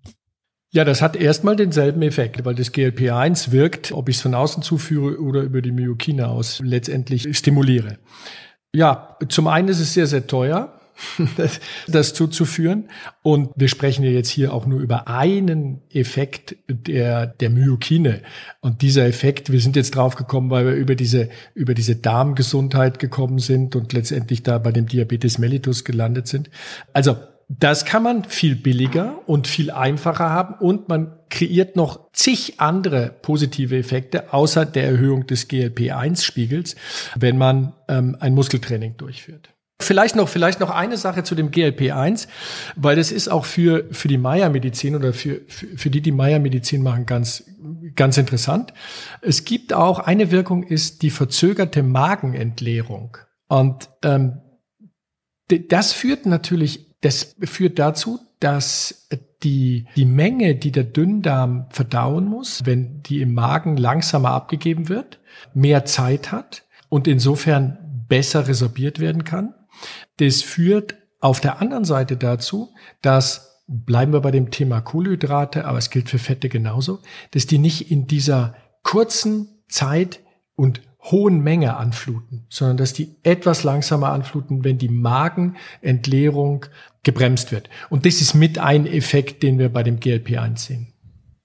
Ja, 0.75 0.85
das 0.85 1.03
hat 1.03 1.15
erstmal 1.15 1.55
denselben 1.55 2.03
Effekt, 2.03 2.45
weil 2.45 2.57
das 2.57 2.73
GLP-1 2.73 3.53
wirkt, 3.53 3.93
ob 3.93 4.09
ich 4.09 4.17
es 4.17 4.23
von 4.23 4.35
außen 4.35 4.61
zuführe 4.61 5.21
oder 5.21 5.43
über 5.43 5.63
die 5.63 5.71
Myokine 5.71 6.27
aus 6.27 6.61
letztendlich 6.65 7.37
stimuliere. 7.39 7.99
Ja, 8.75 9.17
zum 9.29 9.47
einen 9.47 9.69
ist 9.69 9.79
es 9.79 9.95
sehr, 9.95 10.09
sehr 10.09 10.27
teuer 10.27 10.81
das 11.87 12.15
zuzuführen. 12.15 12.89
Und 13.23 13.51
wir 13.55 13.69
sprechen 13.69 14.05
ja 14.05 14.11
jetzt 14.11 14.31
hier 14.31 14.53
auch 14.53 14.67
nur 14.67 14.81
über 14.81 15.07
einen 15.07 15.83
Effekt 15.91 16.57
der, 16.69 17.29
der 17.29 17.51
Myokine. 17.51 18.23
Und 18.61 18.83
dieser 18.83 19.07
Effekt, 19.07 19.53
wir 19.53 19.61
sind 19.61 19.77
jetzt 19.77 19.95
drauf 19.95 20.17
gekommen, 20.17 20.51
weil 20.51 20.67
wir 20.67 20.75
über 20.75 20.97
diese, 20.97 21.29
über 21.55 21.75
diese 21.75 21.95
Darmgesundheit 21.95 22.99
gekommen 22.99 23.39
sind 23.39 23.77
und 23.77 23.93
letztendlich 23.93 24.43
da 24.43 24.59
bei 24.59 24.73
dem 24.73 24.87
Diabetes 24.87 25.39
mellitus 25.39 25.85
gelandet 25.85 26.27
sind. 26.27 26.51
Also, 26.93 27.17
das 27.49 27.85
kann 27.85 28.03
man 28.03 28.25
viel 28.25 28.57
billiger 28.57 29.19
und 29.27 29.47
viel 29.47 29.71
einfacher 29.71 30.31
haben 30.31 30.55
und 30.55 30.89
man 30.89 31.19
kreiert 31.31 31.77
noch 31.77 32.13
zig 32.13 32.61
andere 32.61 33.15
positive 33.23 33.77
Effekte 33.77 34.33
außer 34.33 34.65
der 34.65 34.85
Erhöhung 34.85 35.27
des 35.27 35.49
GLP-1-Spiegels, 35.49 36.77
wenn 37.17 37.39
man 37.39 37.75
ähm, 37.89 38.17
ein 38.21 38.35
Muskeltraining 38.35 38.97
durchführt. 38.97 39.55
Vielleicht 39.81 40.15
noch, 40.15 40.29
vielleicht 40.29 40.61
noch 40.61 40.71
eine 40.71 40.97
Sache 40.97 41.25
zu 41.25 41.35
dem 41.35 41.51
GLP-1, 41.51 42.29
weil 42.77 42.95
das 42.95 43.11
ist 43.11 43.29
auch 43.29 43.45
für, 43.45 43.87
für 43.91 44.07
die 44.07 44.19
Maya-Medizin 44.19 44.95
oder 44.95 45.13
für, 45.13 45.41
für, 45.49 45.67
für 45.77 45.91
die, 45.91 46.01
die 46.01 46.13
Maya-Medizin 46.13 46.83
machen, 46.83 47.07
ganz, 47.07 47.45
ganz 47.97 48.17
interessant. 48.17 48.73
Es 49.21 49.45
gibt 49.45 49.73
auch 49.73 49.99
eine 49.99 50.31
Wirkung, 50.31 50.63
ist 50.63 51.03
die 51.03 51.11
verzögerte 51.11 51.83
Magenentleerung. 51.83 53.19
Und 53.49 53.91
ähm, 54.03 54.41
das 55.49 55.93
führt 55.93 56.25
natürlich, 56.25 56.84
das 57.05 57.37
führt 57.43 57.79
dazu, 57.79 58.19
dass 58.41 59.09
die, 59.43 59.87
die 59.95 60.07
Menge, 60.07 60.55
die 60.55 60.73
der 60.73 60.85
Dünndarm 60.85 61.67
verdauen 61.69 62.27
muss, 62.27 62.65
wenn 62.65 63.03
die 63.03 63.21
im 63.21 63.35
Magen 63.35 63.77
langsamer 63.77 64.31
abgegeben 64.31 64.89
wird, 64.89 65.21
mehr 65.53 65.85
Zeit 65.85 66.33
hat 66.33 66.65
und 66.89 67.07
insofern 67.07 68.07
besser 68.09 68.49
resorbiert 68.49 69.01
werden 69.01 69.25
kann. 69.25 69.55
Das 70.17 70.43
führt 70.43 70.95
auf 71.21 71.41
der 71.41 71.61
anderen 71.61 71.85
Seite 71.85 72.17
dazu, 72.17 72.73
dass, 73.03 73.63
bleiben 73.67 74.13
wir 74.13 74.21
bei 74.21 74.31
dem 74.31 74.51
Thema 74.51 74.81
Kohlenhydrate, 74.81 75.67
aber 75.67 75.79
es 75.79 75.91
gilt 75.91 76.09
für 76.09 76.19
Fette 76.19 76.49
genauso, 76.49 77.01
dass 77.33 77.47
die 77.47 77.59
nicht 77.59 77.91
in 77.91 78.07
dieser 78.07 78.55
kurzen 78.83 79.63
Zeit 79.69 80.21
und 80.55 80.81
hohen 81.05 81.41
Menge 81.41 81.77
anfluten, 81.77 82.47
sondern 82.49 82.79
dass 82.79 82.95
die 82.95 83.17
etwas 83.23 83.63
langsamer 83.63 84.11
anfluten, 84.11 84.65
wenn 84.65 84.79
die 84.79 84.89
Magenentleerung 84.89 86.67
gebremst 87.05 87.53
wird. 87.53 87.69
Und 87.91 88.07
das 88.07 88.21
ist 88.21 88.35
mit 88.35 88.59
ein 88.59 88.87
Effekt, 88.87 89.43
den 89.43 89.59
wir 89.59 89.69
bei 89.69 89.83
dem 89.83 90.01
GLP-1 90.01 90.59
sehen. 90.59 90.95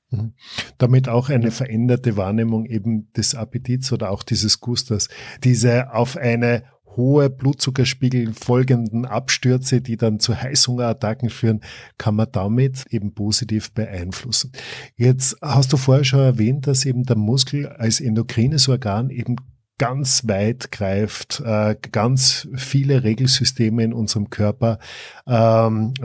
Mhm. 0.09 0.33
Damit 0.77 1.07
auch 1.07 1.29
eine 1.29 1.51
veränderte 1.51 2.17
Wahrnehmung 2.17 2.65
eben 2.65 3.11
des 3.13 3.35
Appetits 3.35 3.91
oder 3.91 4.09
auch 4.09 4.23
dieses 4.23 4.59
Gusters. 4.59 5.09
Diese 5.43 5.93
auf 5.93 6.17
eine 6.17 6.63
hohe 6.95 7.29
Blutzuckerspiegel 7.29 8.33
folgenden 8.33 9.05
Abstürze, 9.05 9.81
die 9.81 9.95
dann 9.95 10.19
zu 10.19 10.41
Heißhungerattacken 10.41 11.29
führen, 11.29 11.61
kann 11.97 12.15
man 12.15 12.27
damit 12.31 12.85
eben 12.89 13.13
positiv 13.13 13.71
beeinflussen. 13.73 14.51
Jetzt 14.95 15.37
hast 15.41 15.71
du 15.71 15.77
vorher 15.77 16.03
schon 16.03 16.19
erwähnt, 16.19 16.67
dass 16.67 16.85
eben 16.85 17.03
der 17.03 17.15
Muskel 17.15 17.67
als 17.67 18.01
endokrines 18.01 18.67
Organ 18.67 19.11
eben 19.11 19.35
ganz 19.79 20.27
weit 20.27 20.71
greift, 20.71 21.41
äh, 21.43 21.75
ganz 21.91 22.47
viele 22.55 23.03
Regelsysteme 23.03 23.83
in 23.83 23.93
unserem 23.93 24.29
Körper 24.29 24.77
ähm, 25.25 25.95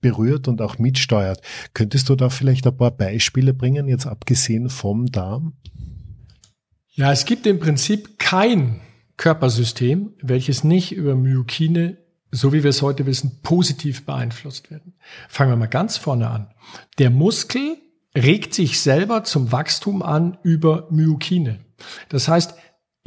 berührt 0.00 0.48
und 0.48 0.62
auch 0.62 0.78
mitsteuert. 0.78 1.42
Könntest 1.74 2.08
du 2.08 2.14
da 2.14 2.30
vielleicht 2.30 2.66
ein 2.66 2.76
paar 2.76 2.92
Beispiele 2.92 3.52
bringen, 3.52 3.88
jetzt 3.88 4.06
abgesehen 4.06 4.70
vom 4.70 5.06
Darm? 5.06 5.54
Ja, 6.92 7.12
es 7.12 7.26
gibt 7.26 7.46
im 7.46 7.58
Prinzip 7.58 8.18
kein 8.18 8.80
Körpersystem, 9.16 10.14
welches 10.22 10.64
nicht 10.64 10.92
über 10.92 11.14
Myokine, 11.14 11.98
so 12.30 12.52
wie 12.52 12.62
wir 12.62 12.70
es 12.70 12.82
heute 12.82 13.06
wissen, 13.06 13.40
positiv 13.42 14.06
beeinflusst 14.06 14.70
werden. 14.70 14.94
Fangen 15.28 15.52
wir 15.52 15.56
mal 15.56 15.66
ganz 15.66 15.96
vorne 15.96 16.30
an. 16.30 16.48
Der 16.98 17.10
Muskel 17.10 17.76
regt 18.14 18.54
sich 18.54 18.80
selber 18.80 19.24
zum 19.24 19.52
Wachstum 19.52 20.02
an 20.02 20.38
über 20.42 20.86
Myokine. 20.90 21.60
Das 22.08 22.28
heißt, 22.28 22.54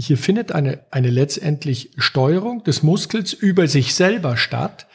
hier 0.02 0.18
findet 0.18 0.54
eine, 0.54 0.86
eine 0.92 1.10
letztendlich 1.10 1.92
Steuerung 1.98 2.64
des 2.64 2.84
Muskels 2.84 3.34
über 3.34 3.68
sich 3.68 3.94
selber 3.96 4.38
statt. 4.38 4.88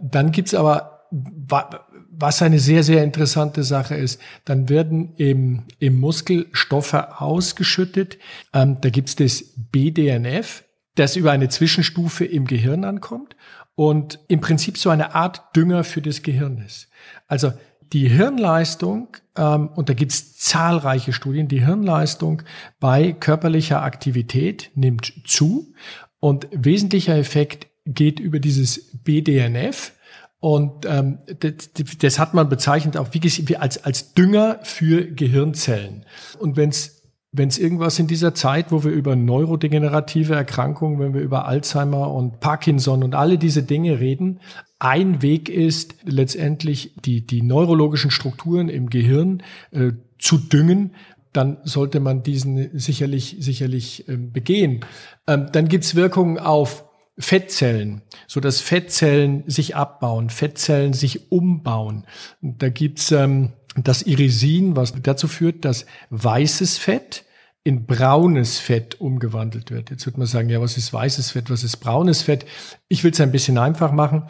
Dann 0.00 0.30
gibt's 0.30 0.54
aber 0.54 1.08
was 1.10 2.42
eine 2.42 2.60
sehr, 2.60 2.84
sehr 2.84 3.02
interessante 3.02 3.64
Sache 3.64 3.96
ist, 3.96 4.20
dann 4.44 4.68
werden 4.68 5.14
im, 5.16 5.64
im 5.80 5.98
Muskel 5.98 6.46
Stoffe 6.52 7.20
ausgeschüttet. 7.20 8.18
Ähm, 8.54 8.78
da 8.80 8.90
gibt's 8.90 9.16
das 9.16 9.52
BDNF, 9.56 10.62
das 10.94 11.16
über 11.16 11.32
eine 11.32 11.48
Zwischenstufe 11.48 12.24
im 12.24 12.46
Gehirn 12.46 12.84
ankommt 12.84 13.34
und 13.74 14.20
im 14.28 14.40
Prinzip 14.40 14.78
so 14.78 14.90
eine 14.90 15.14
Art 15.14 15.56
Dünger 15.56 15.82
für 15.82 16.02
das 16.02 16.22
Gehirn 16.22 16.58
ist. 16.58 16.88
Also 17.26 17.52
die 17.92 18.08
Hirnleistung, 18.08 19.08
ähm, 19.36 19.68
und 19.68 19.88
da 19.88 19.94
gibt's 19.94 20.36
zahlreiche 20.38 21.12
Studien, 21.12 21.48
die 21.48 21.64
Hirnleistung 21.64 22.42
bei 22.80 23.12
körperlicher 23.12 23.82
Aktivität 23.82 24.70
nimmt 24.74 25.12
zu 25.26 25.74
und 26.20 26.48
wesentlicher 26.52 27.16
Effekt 27.16 27.68
geht 27.84 28.20
über 28.20 28.38
dieses 28.38 29.02
BDNF. 29.02 29.92
Und 30.40 30.86
ähm, 30.86 31.18
das, 31.38 31.70
das 31.98 32.18
hat 32.18 32.34
man 32.34 32.48
bezeichnet 32.48 32.96
auch 32.96 33.08
wie, 33.12 33.56
als, 33.56 33.84
als 33.84 34.14
Dünger 34.14 34.58
für 34.62 35.06
Gehirnzellen. 35.06 36.04
Und 36.38 36.56
wenn 36.56 36.70
es 36.70 37.02
wenn 37.34 37.48
es 37.48 37.58
irgendwas 37.58 37.98
in 37.98 38.06
dieser 38.06 38.34
Zeit, 38.34 38.70
wo 38.70 38.84
wir 38.84 38.92
über 38.92 39.16
neurodegenerative 39.16 40.34
Erkrankungen, 40.34 41.00
wenn 41.00 41.14
wir 41.14 41.22
über 41.22 41.46
Alzheimer 41.46 42.12
und 42.12 42.40
Parkinson 42.40 43.02
und 43.02 43.14
alle 43.14 43.38
diese 43.38 43.62
Dinge 43.62 44.00
reden, 44.00 44.40
ein 44.82 45.22
Weg 45.22 45.48
ist 45.48 45.94
letztendlich 46.04 46.92
die, 47.04 47.24
die 47.24 47.40
neurologischen 47.40 48.10
Strukturen 48.10 48.68
im 48.68 48.90
Gehirn 48.90 49.44
äh, 49.70 49.92
zu 50.18 50.38
düngen, 50.38 50.94
dann 51.32 51.58
sollte 51.62 52.00
man 52.00 52.24
diesen 52.24 52.76
sicherlich, 52.76 53.36
sicherlich 53.38 54.08
äh, 54.08 54.16
begehen. 54.16 54.84
Ähm, 55.28 55.48
dann 55.52 55.68
gibt's 55.68 55.94
Wirkungen 55.94 56.38
auf 56.38 56.84
Fettzellen, 57.16 58.02
so 58.26 58.40
dass 58.40 58.60
Fettzellen 58.60 59.44
sich 59.46 59.76
abbauen, 59.76 60.30
Fettzellen 60.30 60.94
sich 60.94 61.30
umbauen. 61.30 62.04
Da 62.40 62.68
gibt's 62.68 63.12
ähm, 63.12 63.50
das 63.76 64.02
Irisin, 64.02 64.74
was 64.74 64.94
dazu 65.00 65.28
führt, 65.28 65.64
dass 65.64 65.86
weißes 66.10 66.78
Fett 66.78 67.24
in 67.64 67.86
braunes 67.86 68.58
Fett 68.58 69.00
umgewandelt 69.00 69.70
wird. 69.70 69.90
Jetzt 69.90 70.06
wird 70.06 70.18
man 70.18 70.26
sagen, 70.26 70.48
ja, 70.48 70.60
was 70.60 70.76
ist 70.76 70.92
weißes 70.92 71.30
Fett, 71.30 71.48
was 71.48 71.62
ist 71.62 71.76
braunes 71.76 72.22
Fett? 72.22 72.44
Ich 72.88 73.04
will 73.04 73.12
es 73.12 73.20
ein 73.20 73.30
bisschen 73.30 73.56
einfach 73.56 73.92
machen. 73.92 74.24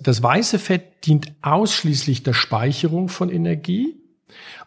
Das 0.00 0.22
weiße 0.22 0.58
Fett 0.58 1.04
dient 1.04 1.32
ausschließlich 1.42 2.22
der 2.22 2.32
Speicherung 2.32 3.08
von 3.08 3.30
Energie 3.30 4.00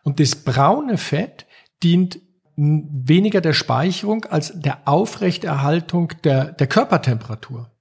und 0.04 0.20
das 0.20 0.36
braune 0.36 0.98
Fett 0.98 1.48
dient 1.82 2.20
weniger 2.56 3.42
der 3.42 3.54
Speicherung 3.54 4.26
als 4.26 4.54
der 4.60 4.88
Aufrechterhaltung 4.88 6.14
der, 6.24 6.52
der 6.52 6.68
Körpertemperatur. 6.68 7.72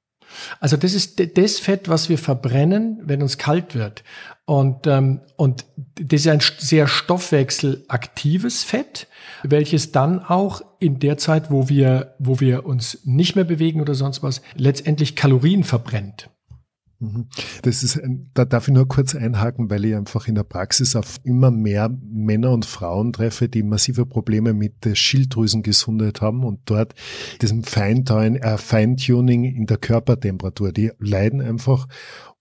Also 0.59 0.76
das 0.76 0.94
ist 0.94 1.20
das 1.37 1.59
Fett, 1.59 1.88
was 1.88 2.09
wir 2.09 2.16
verbrennen, 2.16 3.00
wenn 3.03 3.20
uns 3.20 3.37
kalt 3.37 3.74
wird. 3.74 4.05
Und, 4.51 4.89
ähm, 4.89 5.21
und 5.37 5.65
das 5.95 6.23
ist 6.23 6.27
ein 6.27 6.41
sehr 6.59 6.89
stoffwechselaktives 6.89 8.65
Fett, 8.65 9.07
welches 9.45 9.93
dann 9.93 10.19
auch 10.19 10.61
in 10.81 10.99
der 10.99 11.19
Zeit, 11.19 11.53
wo 11.53 11.69
wir, 11.69 12.17
wo 12.19 12.41
wir 12.41 12.67
uns 12.67 12.99
nicht 13.05 13.37
mehr 13.37 13.45
bewegen 13.45 13.81
oder 13.81 13.95
sonst 13.95 14.25
was, 14.25 14.43
letztendlich 14.57 15.15
Kalorien 15.15 15.63
verbrennt. 15.63 16.31
Mhm. 16.99 17.29
Das 17.63 17.85
ist, 17.85 18.01
da 18.35 18.45
darf 18.45 18.67
ich 18.67 18.75
nur 18.75 18.89
kurz 18.89 19.15
einhaken, 19.15 19.71
weil 19.71 19.85
ich 19.85 19.95
einfach 19.95 20.27
in 20.27 20.35
der 20.35 20.43
Praxis 20.43 20.97
auf 20.97 21.21
immer 21.23 21.53
mehr 21.53 21.89
Männer 22.03 22.51
und 22.51 22.67
Frauen 22.67 23.13
treffe, 23.13 23.49
die 23.49 23.63
massive 23.63 24.05
Probleme 24.05 24.53
mit 24.53 24.85
der 24.85 24.97
Schilddrüsengesundheit 24.97 26.23
haben 26.23 26.43
und 26.43 26.63
dort 26.65 26.97
diesem 27.41 27.61
äh, 27.63 28.59
Feintuning 28.59 29.45
in 29.45 29.67
der 29.67 29.77
Körpertemperatur, 29.77 30.73
die 30.73 30.91
leiden 30.99 31.41
einfach 31.41 31.87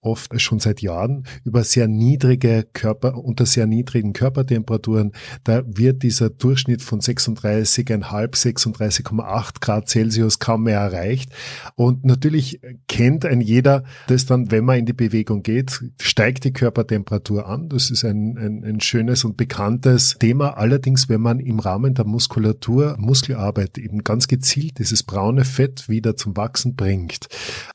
oft 0.02 0.40
schon 0.40 0.60
seit 0.60 0.82
Jahren 0.82 1.26
über 1.44 1.64
sehr 1.64 1.88
niedrige 1.88 2.66
Körper, 2.74 3.18
unter 3.18 3.46
sehr 3.46 3.68
niedrigen 3.68 4.14
Körpertemperaturen. 4.14 5.12
Da 5.44 5.64
wird 5.66 6.04
dieser 6.04 6.30
Durchschnitt 6.30 6.82
von 6.82 7.02
36,5, 7.02 8.04
36,8 8.04 9.62
Grad 9.62 9.90
Celsius 9.90 10.40
kaum 10.40 10.64
mehr 10.64 10.80
erreicht. 10.80 11.32
Und 11.76 12.06
natürlich 12.06 12.62
kennt 12.88 13.26
ein 13.26 13.42
jeder 13.42 13.84
das 14.08 14.26
dann, 14.26 14.52
wenn 14.52 14.66
man 14.66 14.80
in 14.80 14.86
die 14.86 14.94
Bewegung 14.94 15.44
geht, 15.44 15.84
steigt 16.02 16.44
die 16.44 16.54
Körpertemperatur 16.54 17.48
an. 17.48 17.70
Das 17.70 17.92
ist 17.92 18.04
ein, 18.04 18.38
ein, 18.38 18.64
ein 18.64 18.80
schönes 18.82 19.24
und 19.24 19.38
bekanntes 19.38 20.16
Thema. 20.20 20.58
Allerdings, 20.58 21.10
wenn 21.10 21.22
man 21.22 21.40
im 21.40 21.60
Rahmen 21.60 21.94
der 21.94 22.06
Muskulatur, 22.06 22.96
Muskelarbeit 23.00 23.78
eben 23.78 24.04
ganz 24.04 24.28
gezielt 24.28 24.80
dieses 24.80 25.04
braune 25.04 25.46
Fett 25.46 25.90
wieder 25.90 26.16
zum 26.16 26.36
Wachsen 26.38 26.76
bringt, 26.76 27.28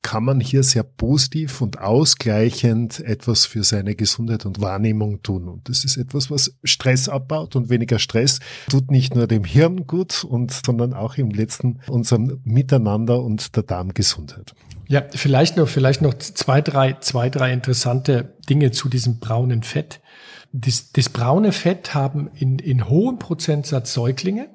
kann 0.02 0.24
man 0.24 0.40
hier 0.40 0.62
sehr 0.62 0.82
positiv 0.82 1.60
und 1.60 1.78
aus 1.78 2.13
ausgleichend 2.14 3.00
etwas 3.00 3.46
für 3.46 3.64
seine 3.64 3.94
Gesundheit 3.94 4.46
und 4.46 4.60
Wahrnehmung 4.60 5.22
tun. 5.22 5.48
Und 5.48 5.68
das 5.68 5.84
ist 5.84 5.96
etwas, 5.96 6.30
was 6.30 6.54
Stress 6.62 7.08
abbaut 7.08 7.56
und 7.56 7.70
weniger 7.70 7.98
Stress 7.98 8.40
tut 8.70 8.90
nicht 8.90 9.14
nur 9.14 9.26
dem 9.26 9.44
Hirn 9.44 9.86
gut 9.86 10.24
und, 10.24 10.52
sondern 10.64 10.94
auch 10.94 11.16
im 11.16 11.30
letzten 11.30 11.80
unserem 11.88 12.40
Miteinander 12.44 13.20
und 13.22 13.56
der 13.56 13.64
Darmgesundheit. 13.64 14.54
Ja, 14.86 15.02
vielleicht 15.10 15.56
noch, 15.56 15.68
vielleicht 15.68 16.02
noch 16.02 16.14
zwei, 16.14 16.60
drei, 16.60 16.94
zwei, 17.00 17.30
drei 17.30 17.52
interessante 17.52 18.36
Dinge 18.48 18.70
zu 18.70 18.88
diesem 18.88 19.18
braunen 19.18 19.62
Fett. 19.62 20.00
Das, 20.52 20.92
das 20.92 21.08
braune 21.08 21.52
Fett 21.52 21.94
haben 21.94 22.30
in, 22.34 22.58
in 22.58 22.88
hohem 22.88 23.18
Prozentsatz 23.18 23.92
Säuglinge 23.92 24.50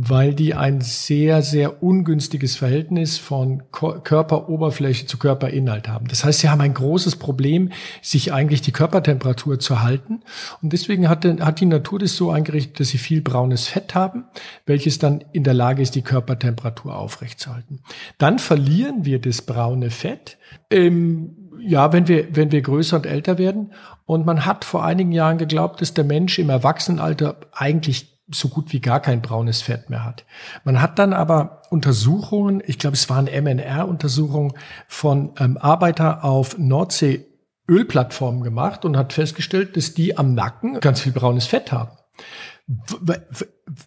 weil 0.00 0.32
die 0.32 0.54
ein 0.54 0.80
sehr, 0.80 1.42
sehr 1.42 1.82
ungünstiges 1.82 2.54
Verhältnis 2.54 3.18
von 3.18 3.64
Körperoberfläche 3.72 5.06
zu 5.06 5.18
Körperinhalt 5.18 5.88
haben. 5.88 6.06
Das 6.06 6.24
heißt, 6.24 6.38
sie 6.38 6.48
haben 6.48 6.60
ein 6.60 6.74
großes 6.74 7.16
Problem, 7.16 7.72
sich 8.00 8.32
eigentlich 8.32 8.62
die 8.62 8.70
Körpertemperatur 8.70 9.58
zu 9.58 9.82
halten. 9.82 10.20
Und 10.62 10.72
deswegen 10.72 11.08
hat, 11.08 11.24
hat 11.24 11.58
die 11.58 11.66
Natur 11.66 11.98
das 11.98 12.14
so 12.14 12.30
eingerichtet, 12.30 12.78
dass 12.78 12.90
sie 12.90 12.98
viel 12.98 13.22
braunes 13.22 13.66
Fett 13.66 13.96
haben, 13.96 14.26
welches 14.66 15.00
dann 15.00 15.24
in 15.32 15.42
der 15.42 15.54
Lage 15.54 15.82
ist, 15.82 15.96
die 15.96 16.02
Körpertemperatur 16.02 16.96
aufrechtzuerhalten. 16.96 17.80
Dann 18.18 18.38
verlieren 18.38 19.04
wir 19.04 19.20
das 19.20 19.42
braune 19.42 19.90
Fett. 19.90 20.38
Ähm, 20.70 21.50
ja, 21.60 21.92
wenn 21.92 22.06
wir, 22.06 22.36
wenn 22.36 22.52
wir 22.52 22.62
größer 22.62 22.98
und 22.98 23.06
älter 23.06 23.36
werden. 23.36 23.72
Und 24.06 24.26
man 24.26 24.46
hat 24.46 24.64
vor 24.64 24.84
einigen 24.84 25.10
Jahren 25.10 25.38
geglaubt, 25.38 25.80
dass 25.80 25.92
der 25.92 26.04
Mensch 26.04 26.38
im 26.38 26.50
Erwachsenenalter 26.50 27.36
eigentlich 27.50 28.17
so 28.30 28.48
gut 28.48 28.72
wie 28.72 28.80
gar 28.80 29.00
kein 29.00 29.22
braunes 29.22 29.62
Fett 29.62 29.90
mehr 29.90 30.04
hat. 30.04 30.24
Man 30.64 30.80
hat 30.80 30.98
dann 30.98 31.12
aber 31.12 31.62
Untersuchungen, 31.70 32.62
ich 32.66 32.78
glaube, 32.78 32.94
es 32.94 33.08
waren 33.08 33.26
MNR-Untersuchungen 33.26 34.52
von 34.86 35.32
ähm, 35.38 35.56
Arbeiter 35.56 36.24
auf 36.24 36.58
Nordsee 36.58 37.26
Ölplattformen 37.68 38.42
gemacht 38.42 38.84
und 38.84 38.96
hat 38.96 39.12
festgestellt, 39.12 39.76
dass 39.76 39.94
die 39.94 40.16
am 40.16 40.34
Nacken 40.34 40.80
ganz 40.80 41.02
viel 41.02 41.12
braunes 41.12 41.46
Fett 41.46 41.70
haben. 41.70 41.90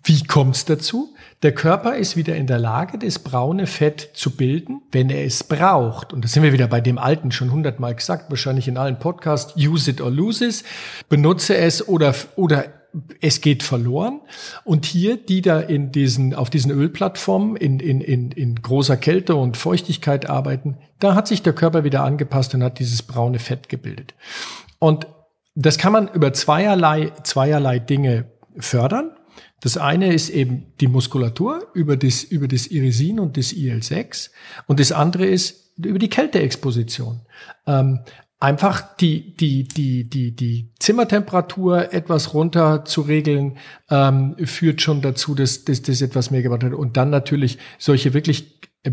Wie 0.04 0.24
kommt 0.24 0.56
es 0.56 0.66
dazu? 0.66 1.14
Der 1.44 1.54
Körper 1.54 1.96
ist 1.96 2.16
wieder 2.16 2.36
in 2.36 2.48
der 2.48 2.58
Lage, 2.58 2.98
das 2.98 3.20
braune 3.20 3.68
Fett 3.68 4.12
zu 4.14 4.32
bilden, 4.36 4.82
wenn 4.92 5.10
er 5.10 5.24
es 5.24 5.44
braucht. 5.44 6.14
Und 6.14 6.24
da 6.24 6.28
sind 6.28 6.42
wir 6.42 6.54
wieder 6.54 6.68
bei 6.68 6.82
dem 6.82 6.98
alten, 6.98 7.32
schon 7.32 7.52
hundertmal 7.52 7.94
gesagt, 7.94 8.32
wahrscheinlich 8.32 8.68
in 8.68 8.78
allen 8.78 8.98
Podcasts, 8.98 9.56
use 9.56 9.90
it 9.90 10.02
or 10.02 10.10
lose 10.10 10.46
it. 10.46 10.64
Benutze 11.10 11.58
es 11.58 11.88
oder, 11.88 12.16
oder 12.36 12.66
es 13.22 13.42
geht 13.42 13.64
verloren. 13.64 14.22
Und 14.64 14.86
hier, 14.86 15.18
die 15.18 15.42
da 15.42 15.60
in 15.60 15.92
diesen, 15.92 16.34
auf 16.34 16.50
diesen 16.50 16.72
Ölplattformen 16.72 17.56
in, 17.56 17.80
in, 17.80 18.02
in, 18.02 18.32
in 18.32 18.56
großer 18.56 18.98
Kälte 18.98 19.36
und 19.36 19.58
Feuchtigkeit 19.58 20.30
arbeiten, 20.30 20.78
da 21.00 21.16
hat 21.16 21.28
sich 21.28 21.42
der 21.42 21.54
Körper 21.54 21.84
wieder 21.84 22.04
angepasst 22.04 22.54
und 22.54 22.64
hat 22.64 22.80
dieses 22.80 23.04
braune 23.04 23.40
Fett 23.40 23.70
gebildet. 23.70 24.14
Und 24.80 25.08
das 25.56 25.78
kann 25.78 25.94
man 25.94 26.08
über 26.08 26.34
zweierlei, 26.34 27.12
zweierlei 27.24 27.80
Dinge 27.80 28.26
fördern. 28.58 29.12
Das 29.62 29.78
eine 29.78 30.14
ist 30.14 30.30
eben 30.30 30.74
die 30.80 30.88
Muskulatur 30.88 31.68
über 31.74 31.96
das, 31.98 32.24
über 32.24 32.48
das 32.48 32.68
Irisin 32.68 33.20
und 33.20 33.38
das 33.38 33.54
IL-6. 33.54 34.32
Und 34.68 34.80
das 34.80 34.92
andere 34.92 35.26
ist 35.26 35.78
über 35.78 36.00
die 36.00 36.10
Kälteexposition. 36.10 37.22
Ähm, 37.68 38.00
einfach 38.42 38.96
die, 38.98 39.36
die, 39.38 39.64
die, 39.64 40.10
die, 40.10 40.36
die 40.36 40.74
Zimmertemperatur 40.80 41.94
etwas 41.94 42.34
runter 42.34 42.84
zu 42.84 43.02
regeln, 43.02 43.58
ähm, 43.90 44.36
führt 44.44 44.82
schon 44.82 45.02
dazu, 45.02 45.36
dass, 45.36 45.64
das 45.64 46.02
etwas 46.02 46.32
mehr 46.32 46.42
gemacht 46.42 46.64
hat. 46.64 46.74
Und 46.74 46.98
dann 46.98 47.12
natürlich 47.12 47.60
solche 47.78 48.16
wirklich 48.16 48.60
äh, 48.82 48.92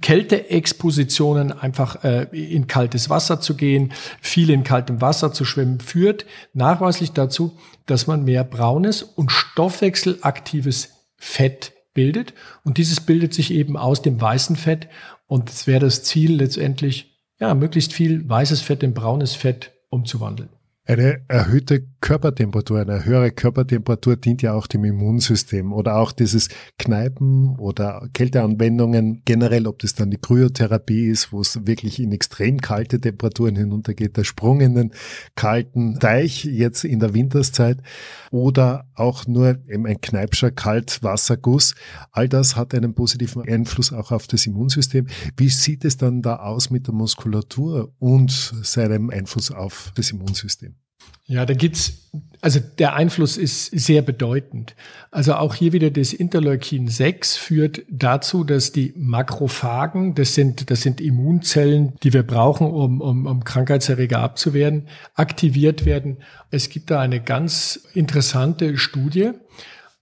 Kälteexpositionen 0.00 1.52
einfach 1.52 2.02
äh, 2.02 2.28
in 2.32 2.66
kaltes 2.66 3.10
Wasser 3.10 3.40
zu 3.40 3.56
gehen, 3.56 3.92
viel 4.22 4.48
in 4.48 4.64
kaltem 4.64 5.02
Wasser 5.02 5.34
zu 5.34 5.44
schwimmen, 5.44 5.78
führt 5.78 6.24
nachweislich 6.54 7.12
dazu, 7.12 7.58
dass 7.84 8.06
man 8.06 8.24
mehr 8.24 8.42
braunes 8.42 9.02
und 9.02 9.30
stoffwechselaktives 9.30 10.94
Fett 11.18 11.74
bildet. 11.92 12.32
Und 12.64 12.78
dieses 12.78 13.00
bildet 13.00 13.34
sich 13.34 13.50
eben 13.50 13.76
aus 13.76 14.00
dem 14.00 14.18
weißen 14.18 14.56
Fett. 14.56 14.88
Und 15.26 15.50
es 15.50 15.66
wäre 15.66 15.80
das 15.80 16.04
Ziel 16.04 16.36
letztendlich, 16.36 17.15
ja, 17.38 17.54
möglichst 17.54 17.92
viel 17.92 18.28
weißes 18.28 18.62
Fett 18.62 18.82
in 18.82 18.94
braunes 18.94 19.34
Fett 19.34 19.72
umzuwandeln. 19.88 20.50
Eine 20.88 21.20
erhöhte 21.26 21.84
Körpertemperatur, 22.00 22.78
eine 22.78 23.04
höhere 23.04 23.32
Körpertemperatur 23.32 24.16
dient 24.16 24.42
ja 24.42 24.52
auch 24.52 24.68
dem 24.68 24.84
Immunsystem 24.84 25.72
oder 25.72 25.96
auch 25.96 26.12
dieses 26.12 26.48
Kneipen 26.78 27.56
oder 27.58 28.08
Kälteanwendungen 28.12 29.22
generell, 29.24 29.66
ob 29.66 29.80
das 29.80 29.96
dann 29.96 30.12
die 30.12 30.16
Kryotherapie 30.16 31.08
ist, 31.08 31.32
wo 31.32 31.40
es 31.40 31.66
wirklich 31.66 31.98
in 31.98 32.12
extrem 32.12 32.60
kalte 32.60 33.00
Temperaturen 33.00 33.56
hinuntergeht, 33.56 34.16
der 34.16 34.22
Sprung 34.22 34.60
in 34.60 34.76
den 34.76 34.92
kalten 35.34 35.98
Teich 35.98 36.44
jetzt 36.44 36.84
in 36.84 37.00
der 37.00 37.14
Winterszeit 37.14 37.82
oder 38.30 38.86
auch 38.94 39.26
nur 39.26 39.58
eben 39.68 39.86
ein 39.86 40.00
Kneipscher 40.00 40.52
Kaltwasserguss. 40.52 41.74
All 42.12 42.28
das 42.28 42.54
hat 42.54 42.72
einen 42.74 42.94
positiven 42.94 43.42
Einfluss 43.42 43.92
auch 43.92 44.12
auf 44.12 44.28
das 44.28 44.46
Immunsystem. 44.46 45.08
Wie 45.36 45.48
sieht 45.48 45.84
es 45.84 45.96
dann 45.96 46.22
da 46.22 46.36
aus 46.36 46.70
mit 46.70 46.86
der 46.86 46.94
Muskulatur 46.94 47.92
und 47.98 48.30
seinem 48.30 49.10
Einfluss 49.10 49.50
auf 49.50 49.90
das 49.96 50.12
Immunsystem? 50.12 50.75
Ja, 51.28 51.44
da 51.44 51.54
gibt's, 51.54 52.08
also 52.40 52.60
der 52.60 52.94
Einfluss 52.94 53.36
ist 53.36 53.66
sehr 53.66 54.02
bedeutend. 54.02 54.76
Also 55.10 55.34
auch 55.34 55.56
hier 55.56 55.72
wieder 55.72 55.90
das 55.90 56.12
Interleukin 56.12 56.86
6 56.86 57.36
führt 57.36 57.82
dazu, 57.90 58.44
dass 58.44 58.70
die 58.70 58.94
Makrophagen, 58.96 60.14
das 60.14 60.34
sind, 60.34 60.70
das 60.70 60.82
sind 60.82 61.00
Immunzellen, 61.00 61.94
die 62.04 62.12
wir 62.12 62.22
brauchen, 62.22 62.68
um, 62.68 63.00
um, 63.00 63.26
um 63.26 63.42
Krankheitserreger 63.42 64.20
abzuwehren, 64.20 64.86
aktiviert 65.14 65.84
werden. 65.84 66.18
Es 66.52 66.68
gibt 66.68 66.92
da 66.92 67.00
eine 67.00 67.20
ganz 67.20 67.88
interessante 67.94 68.78
Studie. 68.78 69.32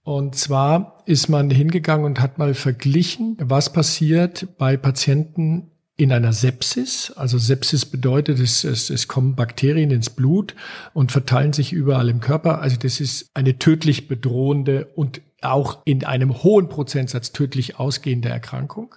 Und 0.03 0.35
zwar 0.35 1.01
ist 1.07 1.29
man 1.29 1.49
hingegangen 1.49 2.05
und 2.05 2.21
hat 2.21 2.37
mal 2.37 2.53
verglichen, 2.53 3.35
was 3.39 3.73
passiert 3.73 4.47
bei 4.59 4.77
Patienten 4.77 5.71
in 5.97 6.11
einer 6.11 6.33
Sepsis. 6.33 7.11
Also 7.15 7.37
Sepsis 7.37 7.85
bedeutet, 7.85 8.39
es, 8.39 8.63
es, 8.63 8.89
es 8.89 9.07
kommen 9.07 9.35
Bakterien 9.35 9.91
ins 9.91 10.09
Blut 10.09 10.55
und 10.93 11.11
verteilen 11.11 11.53
sich 11.53 11.71
überall 11.71 12.09
im 12.09 12.19
Körper. 12.19 12.61
Also 12.61 12.77
das 12.77 12.99
ist 12.99 13.29
eine 13.33 13.57
tödlich 13.59 14.07
bedrohende 14.07 14.87
und 14.95 15.21
auch 15.41 15.79
in 15.85 16.03
einem 16.03 16.43
hohen 16.43 16.69
Prozentsatz 16.69 17.31
tödlich 17.31 17.79
ausgehende 17.79 18.29
Erkrankung. 18.29 18.95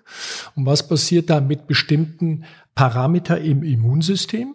Und 0.57 0.67
was 0.67 0.89
passiert 0.89 1.31
da 1.31 1.41
mit 1.41 1.67
bestimmten 1.67 2.45
Parameter 2.75 3.41
im 3.41 3.63
Immunsystem? 3.63 4.55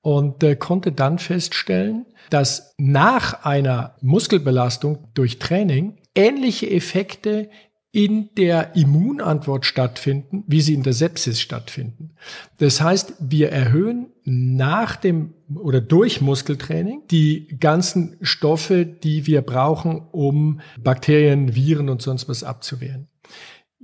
Und 0.00 0.42
äh, 0.42 0.56
konnte 0.56 0.90
dann 0.90 1.20
feststellen, 1.20 2.06
dass 2.28 2.74
nach 2.76 3.44
einer 3.44 3.94
Muskelbelastung 4.00 5.06
durch 5.14 5.38
Training 5.38 5.98
ähnliche 6.16 6.68
Effekte 6.68 7.50
in 7.92 8.30
der 8.36 8.74
Immunantwort 8.74 9.66
stattfinden, 9.66 10.44
wie 10.46 10.62
sie 10.62 10.72
in 10.72 10.82
der 10.82 10.94
Sepsis 10.94 11.40
stattfinden. 11.40 12.14
Das 12.58 12.80
heißt, 12.80 13.14
wir 13.20 13.50
erhöhen 13.52 14.06
nach 14.24 14.96
dem 14.96 15.34
oder 15.54 15.82
durch 15.82 16.22
Muskeltraining 16.22 17.02
die 17.10 17.48
ganzen 17.60 18.16
Stoffe, 18.22 18.86
die 18.86 19.26
wir 19.26 19.42
brauchen, 19.42 20.00
um 20.10 20.60
Bakterien, 20.82 21.54
Viren 21.54 21.90
und 21.90 22.00
sonst 22.00 22.28
was 22.30 22.42
abzuwehren. 22.42 23.08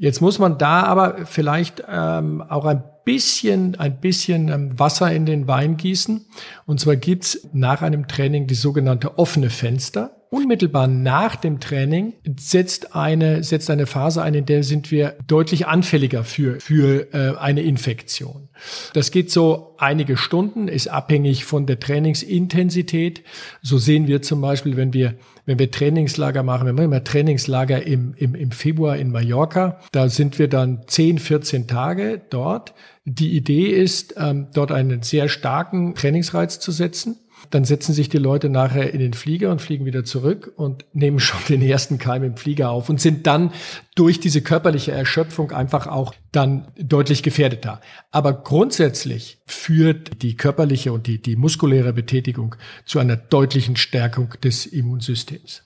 Jetzt 0.01 0.21
muss 0.21 0.39
man 0.39 0.59
da 0.59 0.85
aber 0.85 1.27
vielleicht 1.27 1.83
ähm, 1.89 2.41
auch 2.43 2.65
ein 2.65 2.85
bisschen, 3.05 3.75
ein 3.81 3.99
bisschen 4.01 4.49
ähm, 4.49 4.79
Wasser 4.79 5.13
in 5.13 5.27
den 5.27 5.49
Wein 5.49 5.77
gießen. 5.77 6.27
Und 6.67 6.79
zwar 6.79 6.95
gibt's 6.95 7.49
nach 7.53 7.83
einem 7.83 8.07
Training 8.07 8.47
die 8.47 8.55
sogenannte 8.55 9.19
offene 9.19 9.51
Fenster 9.51 10.19
unmittelbar 10.31 10.89
nach 10.89 11.37
dem 11.37 11.61
Training 11.61 12.15
setzt 12.39 12.95
eine, 12.95 13.43
setzt 13.43 13.71
eine 13.71 13.87
Phase 13.87 14.23
ein, 14.23 14.35
in 14.35 14.47
der 14.47 14.63
sind 14.63 14.91
wir 14.91 15.17
deutlich 15.27 15.67
anfälliger 15.67 16.25
für, 16.25 16.61
für 16.61 17.13
äh, 17.15 17.37
eine 17.39 17.63
Infektion. 17.63 18.49
Das 18.93 19.11
geht 19.11 19.31
so 19.31 19.75
einige 19.79 20.17
Stunden, 20.17 20.69
ist 20.69 20.89
abhängig 20.89 21.45
von 21.45 21.67
der 21.67 21.81
Trainingsintensität. 21.81 23.23
So 23.63 23.79
sehen 23.79 24.07
wir 24.07 24.23
zum 24.23 24.41
Beispiel, 24.41 24.77
wenn 24.77 24.93
wir, 24.93 25.15
wenn 25.49 25.59
wir 25.59 25.71
Trainingslager 25.71 26.43
machen, 26.43 26.67
wir 26.67 26.75
machen 26.75 26.85
immer 26.85 27.03
Trainingslager 27.03 27.83
im, 27.83 28.13
im, 28.19 28.35
im 28.35 28.51
Februar 28.51 28.99
in 28.99 29.11
Mallorca, 29.11 29.81
da 29.93 30.11
sind 30.11 30.39
wir 30.39 30.47
dann 30.47 30.83
10, 30.87 31.19
14 31.19 31.67
Tage 31.67 32.21
dort. 32.29 32.75
Die 33.07 33.35
Idee 33.35 33.69
ist, 33.69 34.15
ähm, 34.19 34.49
dort 34.53 34.73
einen 34.73 35.01
sehr 35.01 35.31
starken 35.31 35.95
Trainingsreiz 35.95 36.61
zu 36.61 36.71
setzen 36.71 37.17
dann 37.51 37.65
setzen 37.65 37.93
sich 37.93 38.09
die 38.09 38.19
Leute 38.19 38.49
nachher 38.49 38.93
in 38.93 39.01
den 39.01 39.15
Flieger 39.15 39.51
und 39.51 39.61
fliegen 39.61 39.85
wieder 39.85 40.05
zurück 40.05 40.53
und 40.57 40.85
nehmen 40.93 41.21
schon 41.21 41.41
den 41.49 41.63
ersten 41.63 41.99
Keim 41.99 42.23
im 42.23 42.37
Flieger 42.37 42.71
auf 42.71 42.89
und 42.89 43.01
sind 43.01 43.27
dann 43.27 43.53
durch 43.95 44.21
diese 44.21 44.43
körperliche 44.43 44.93
Erschöpfung 44.93 45.53
einfach 45.53 45.87
auch 45.87 46.15
dann 46.33 46.69
deutlich 46.77 47.23
gefährdeter. 47.23 47.81
Aber 48.11 48.33
grundsätzlich 48.33 49.39
führt 49.47 50.23
die 50.23 50.37
körperliche 50.37 50.93
und 50.93 51.07
die, 51.07 51.21
die 51.21 51.37
muskuläre 51.37 51.93
Betätigung 51.93 52.57
zu 52.85 52.99
einer 52.99 53.17
deutlichen 53.17 53.77
Stärkung 53.77 54.35
des 54.43 54.67
Immunsystems. 54.67 55.63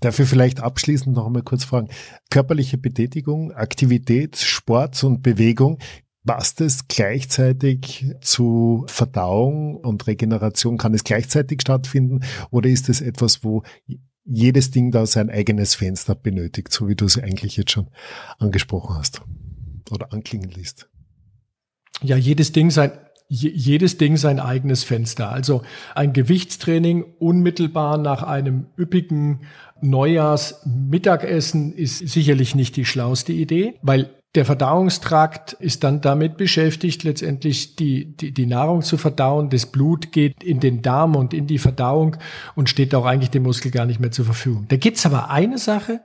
Dafür 0.00 0.26
vielleicht 0.26 0.60
abschließend 0.60 1.14
noch 1.14 1.26
einmal 1.26 1.42
kurz 1.42 1.64
fragen. 1.64 1.88
Körperliche 2.30 2.78
Betätigung, 2.78 3.52
Aktivität, 3.52 4.36
Sport 4.36 5.02
und 5.04 5.22
Bewegung 5.22 5.78
Passt 6.24 6.60
es 6.60 6.86
gleichzeitig 6.86 8.06
zu 8.20 8.84
Verdauung 8.86 9.76
und 9.76 10.06
Regeneration? 10.06 10.78
Kann 10.78 10.94
es 10.94 11.02
gleichzeitig 11.02 11.62
stattfinden 11.62 12.20
oder 12.50 12.68
ist 12.68 12.88
es 12.88 13.00
etwas, 13.00 13.42
wo 13.42 13.62
jedes 14.24 14.70
Ding 14.70 14.92
da 14.92 15.04
sein 15.06 15.30
eigenes 15.30 15.74
Fenster 15.74 16.14
benötigt, 16.14 16.72
so 16.72 16.88
wie 16.88 16.94
du 16.94 17.06
es 17.06 17.18
eigentlich 17.18 17.56
jetzt 17.56 17.72
schon 17.72 17.88
angesprochen 18.38 18.96
hast 18.96 19.22
oder 19.90 20.12
anklingen 20.12 20.50
liest? 20.50 20.88
Ja, 22.02 22.16
jedes 22.16 22.52
Ding 22.52 22.70
sein 22.70 22.92
jedes 23.34 23.96
Ding 23.96 24.18
sein 24.18 24.38
eigenes 24.38 24.84
Fenster. 24.84 25.32
Also 25.32 25.62
ein 25.94 26.12
Gewichtstraining 26.12 27.02
unmittelbar 27.18 27.96
nach 27.96 28.22
einem 28.22 28.66
üppigen 28.78 29.46
Neujahrsmittagessen 29.80 31.72
ist 31.72 32.06
sicherlich 32.06 32.54
nicht 32.54 32.76
die 32.76 32.84
schlauste 32.84 33.32
Idee, 33.32 33.78
weil 33.80 34.10
der 34.34 34.46
Verdauungstrakt 34.46 35.52
ist 35.54 35.84
dann 35.84 36.00
damit 36.00 36.38
beschäftigt, 36.38 37.02
letztendlich 37.02 37.76
die, 37.76 38.16
die, 38.16 38.32
die 38.32 38.46
Nahrung 38.46 38.80
zu 38.80 38.96
verdauen. 38.96 39.50
Das 39.50 39.66
Blut 39.66 40.10
geht 40.10 40.42
in 40.42 40.58
den 40.58 40.80
Darm 40.80 41.16
und 41.16 41.34
in 41.34 41.46
die 41.46 41.58
Verdauung 41.58 42.16
und 42.54 42.70
steht 42.70 42.94
auch 42.94 43.04
eigentlich 43.04 43.30
dem 43.30 43.42
Muskel 43.42 43.70
gar 43.70 43.84
nicht 43.84 44.00
mehr 44.00 44.10
zur 44.10 44.24
Verfügung. 44.24 44.66
Da 44.68 44.76
gibt's 44.76 45.04
aber 45.04 45.28
eine 45.28 45.58
Sache, 45.58 46.00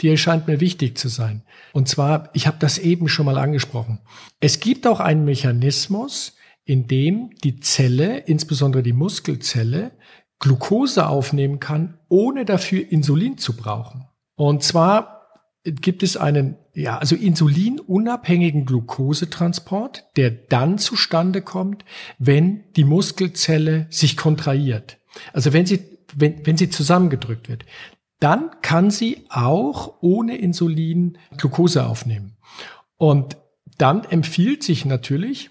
die 0.00 0.08
erscheint 0.08 0.46
mir 0.46 0.60
wichtig 0.60 0.96
zu 0.96 1.08
sein. 1.08 1.42
Und 1.74 1.86
zwar, 1.86 2.30
ich 2.32 2.46
habe 2.46 2.56
das 2.58 2.78
eben 2.78 3.08
schon 3.08 3.26
mal 3.26 3.36
angesprochen. 3.36 4.00
Es 4.40 4.60
gibt 4.60 4.86
auch 4.86 5.00
einen 5.00 5.26
Mechanismus, 5.26 6.36
in 6.64 6.88
dem 6.88 7.30
die 7.44 7.60
Zelle, 7.60 8.18
insbesondere 8.18 8.82
die 8.82 8.94
Muskelzelle, 8.94 9.92
Glucose 10.38 11.06
aufnehmen 11.06 11.60
kann, 11.60 11.98
ohne 12.08 12.46
dafür 12.46 12.90
Insulin 12.90 13.36
zu 13.36 13.54
brauchen. 13.54 14.06
Und 14.36 14.62
zwar 14.62 15.26
gibt 15.64 16.02
es 16.02 16.16
einen, 16.16 16.56
ja, 16.72 16.98
also 16.98 17.16
insulinunabhängigen 17.16 18.64
Glukosetransport, 18.64 20.04
der 20.16 20.30
dann 20.30 20.78
zustande 20.78 21.42
kommt, 21.42 21.84
wenn 22.18 22.64
die 22.76 22.84
Muskelzelle 22.84 23.86
sich 23.90 24.16
kontrahiert. 24.16 24.98
Also 25.32 25.52
wenn 25.52 25.66
sie, 25.66 25.80
wenn, 26.14 26.46
wenn 26.46 26.56
sie 26.56 26.70
zusammengedrückt 26.70 27.48
wird. 27.48 27.64
Dann 28.20 28.50
kann 28.60 28.90
sie 28.90 29.24
auch 29.30 29.94
ohne 30.02 30.36
Insulin 30.36 31.18
Glucose 31.38 31.86
aufnehmen. 31.86 32.36
Und 32.96 33.38
dann 33.78 34.04
empfiehlt 34.04 34.62
sich 34.62 34.84
natürlich, 34.84 35.50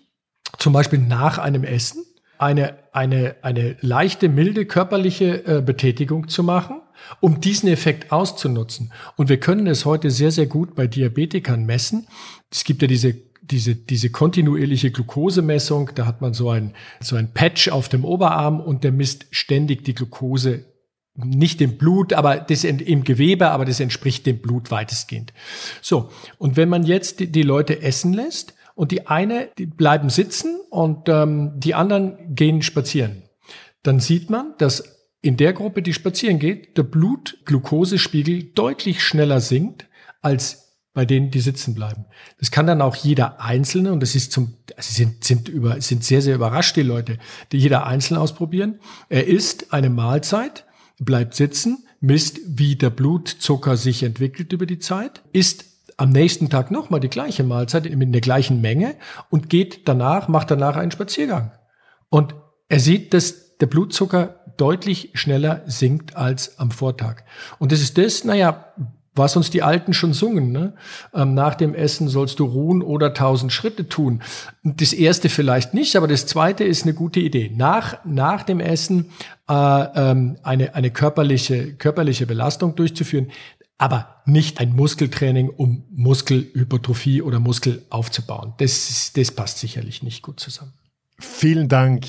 zum 0.59 0.73
Beispiel 0.73 0.99
nach 0.99 1.39
einem 1.39 1.63
Essen, 1.63 2.03
eine, 2.37 2.77
eine, 2.93 3.35
eine 3.41 3.75
leichte, 3.81 4.29
milde 4.29 4.65
körperliche 4.65 5.45
äh, 5.45 5.61
Betätigung 5.61 6.29
zu 6.29 6.43
machen 6.43 6.81
um 7.19 7.41
diesen 7.41 7.69
Effekt 7.69 8.11
auszunutzen. 8.11 8.91
Und 9.15 9.29
wir 9.29 9.39
können 9.39 9.67
es 9.67 9.85
heute 9.85 10.11
sehr, 10.11 10.31
sehr 10.31 10.47
gut 10.47 10.75
bei 10.75 10.87
Diabetikern 10.87 11.65
messen. 11.65 12.07
Es 12.51 12.63
gibt 12.63 12.81
ja 12.81 12.87
diese 12.87 13.15
diese, 13.51 13.75
diese 13.75 14.09
kontinuierliche 14.09 14.91
Glukosemessung, 14.91 15.91
da 15.95 16.05
hat 16.05 16.21
man 16.21 16.33
so 16.33 16.49
ein, 16.49 16.73
so 16.99 17.15
ein 17.15 17.33
Patch 17.33 17.69
auf 17.69 17.89
dem 17.89 18.05
Oberarm 18.05 18.59
und 18.59 18.83
der 18.83 18.91
misst 18.91 19.25
ständig 19.31 19.83
die 19.83 19.95
Glucose 19.95 20.65
nicht 21.15 21.59
im 21.61 21.77
Blut, 21.77 22.13
aber 22.13 22.37
das 22.37 22.63
im 22.63 23.03
Gewebe, 23.03 23.49
aber 23.49 23.65
das 23.65 23.79
entspricht 23.79 24.25
dem 24.25 24.39
Blut 24.39 24.71
weitestgehend. 24.71 25.33
So. 25.81 26.11
Und 26.37 26.55
wenn 26.55 26.69
man 26.69 26.83
jetzt 26.83 27.19
die, 27.19 27.31
die 27.31 27.43
Leute 27.43 27.81
essen 27.81 28.13
lässt 28.13 28.53
und 28.75 28.91
die 28.91 29.07
eine, 29.07 29.49
die 29.57 29.65
bleiben 29.65 30.09
sitzen 30.09 30.59
und 30.69 31.09
ähm, 31.09 31.53
die 31.57 31.75
anderen 31.75 32.35
gehen 32.35 32.61
spazieren, 32.61 33.23
dann 33.83 33.99
sieht 33.99 34.29
man, 34.29 34.53
dass 34.59 34.98
in 35.21 35.37
der 35.37 35.53
Gruppe, 35.53 35.81
die 35.81 35.93
spazieren 35.93 36.39
geht, 36.39 36.77
der 36.77 36.83
Blutglukosespiegel 36.83 38.43
deutlich 38.55 39.03
schneller 39.03 39.41
sinkt 39.41 39.87
als 40.21 40.69
bei 40.93 41.05
denen, 41.05 41.31
die 41.31 41.39
sitzen 41.39 41.75
bleiben. 41.75 42.05
Das 42.39 42.51
kann 42.51 42.67
dann 42.67 42.81
auch 42.81 42.95
jeder 42.95 43.41
Einzelne, 43.41 43.91
und 43.93 44.01
das 44.01 44.15
ist 44.15 44.31
zum, 44.31 44.55
also 44.75 44.91
sind, 44.91 45.23
sind 45.23 45.47
über, 45.47 45.79
sind 45.81 46.03
sehr, 46.03 46.21
sehr 46.21 46.35
überrascht, 46.35 46.75
die 46.75 46.81
Leute, 46.81 47.19
die 47.51 47.57
jeder 47.57 47.85
Einzelne 47.85 48.19
ausprobieren. 48.19 48.79
Er 49.07 49.27
isst 49.27 49.71
eine 49.71 49.89
Mahlzeit, 49.89 50.65
bleibt 50.99 51.35
sitzen, 51.35 51.85
misst, 52.01 52.39
wie 52.45 52.75
der 52.75 52.89
Blutzucker 52.89 53.77
sich 53.77 54.03
entwickelt 54.03 54.51
über 54.51 54.65
die 54.65 54.79
Zeit, 54.79 55.21
isst 55.31 55.65
am 55.97 56.09
nächsten 56.09 56.49
Tag 56.49 56.71
nochmal 56.71 57.01
die 57.01 57.09
gleiche 57.09 57.43
Mahlzeit 57.43 57.85
in 57.85 58.11
der 58.11 58.21
gleichen 58.21 58.61
Menge 58.61 58.95
und 59.29 59.49
geht 59.49 59.87
danach, 59.87 60.27
macht 60.27 60.49
danach 60.49 60.77
einen 60.77 60.91
Spaziergang. 60.91 61.51
Und 62.09 62.35
er 62.67 62.79
sieht, 62.79 63.13
dass 63.13 63.57
der 63.57 63.67
Blutzucker 63.67 64.38
deutlich 64.59 65.11
schneller 65.13 65.61
sinkt 65.65 66.15
als 66.15 66.59
am 66.59 66.71
Vortag. 66.71 67.23
Und 67.57 67.71
das 67.71 67.81
ist 67.81 67.97
das, 67.97 68.23
naja, 68.23 68.65
was 69.15 69.35
uns 69.35 69.49
die 69.49 69.61
Alten 69.61 69.93
schon 69.93 70.13
sungen. 70.13 70.51
Ne? 70.51 70.73
Ähm, 71.13 71.33
nach 71.33 71.55
dem 71.55 71.75
Essen 71.75 72.07
sollst 72.07 72.39
du 72.39 72.45
ruhen 72.45 72.81
oder 72.81 73.13
tausend 73.13 73.51
Schritte 73.51 73.87
tun. 73.87 74.21
Das 74.63 74.93
erste 74.93 75.29
vielleicht 75.29 75.73
nicht, 75.73 75.95
aber 75.95 76.07
das 76.07 76.25
zweite 76.25 76.63
ist 76.63 76.83
eine 76.83 76.93
gute 76.93 77.19
Idee. 77.19 77.51
Nach, 77.55 77.97
nach 78.05 78.43
dem 78.43 78.59
Essen 78.59 79.11
äh, 79.47 79.53
ähm, 79.53 80.37
eine, 80.43 80.73
eine 80.73 80.89
körperliche, 80.91 81.73
körperliche 81.73 82.25
Belastung 82.25 82.75
durchzuführen, 82.75 83.31
aber 83.77 84.21
nicht 84.25 84.59
ein 84.59 84.75
Muskeltraining, 84.75 85.49
um 85.49 85.83
Muskelhypertrophie 85.91 87.21
oder 87.21 87.39
Muskel 87.39 87.83
aufzubauen. 87.89 88.53
Das, 88.57 89.11
das 89.15 89.31
passt 89.31 89.59
sicherlich 89.59 90.03
nicht 90.03 90.21
gut 90.21 90.39
zusammen. 90.39 90.73
Vielen 91.19 91.67
Dank, 91.67 92.05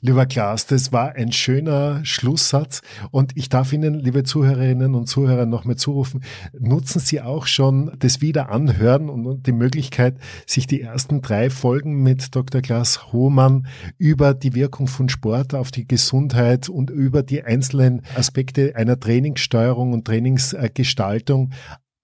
lieber 0.00 0.26
Klaas. 0.26 0.66
Das 0.66 0.92
war 0.92 1.12
ein 1.14 1.30
schöner 1.30 2.04
Schlusssatz. 2.04 2.82
Und 3.12 3.36
ich 3.36 3.48
darf 3.48 3.72
Ihnen, 3.72 3.94
liebe 3.94 4.24
Zuhörerinnen 4.24 4.96
und 4.96 5.06
Zuhörer, 5.06 5.46
noch 5.46 5.64
mal 5.64 5.76
zurufen, 5.76 6.24
nutzen 6.58 6.98
Sie 6.98 7.20
auch 7.20 7.46
schon 7.46 7.92
das 8.00 8.20
Wiederanhören 8.20 9.08
und 9.10 9.46
die 9.46 9.52
Möglichkeit, 9.52 10.16
sich 10.44 10.66
die 10.66 10.80
ersten 10.80 11.22
drei 11.22 11.50
Folgen 11.50 12.02
mit 12.02 12.34
Dr. 12.34 12.60
Klaas 12.60 13.12
Hohmann 13.12 13.68
über 13.96 14.34
die 14.34 14.54
Wirkung 14.54 14.88
von 14.88 15.08
Sport 15.08 15.54
auf 15.54 15.70
die 15.70 15.86
Gesundheit 15.86 16.68
und 16.68 16.90
über 16.90 17.22
die 17.22 17.44
einzelnen 17.44 18.02
Aspekte 18.16 18.74
einer 18.74 18.98
Trainingssteuerung 18.98 19.92
und 19.92 20.04
Trainingsgestaltung 20.04 21.52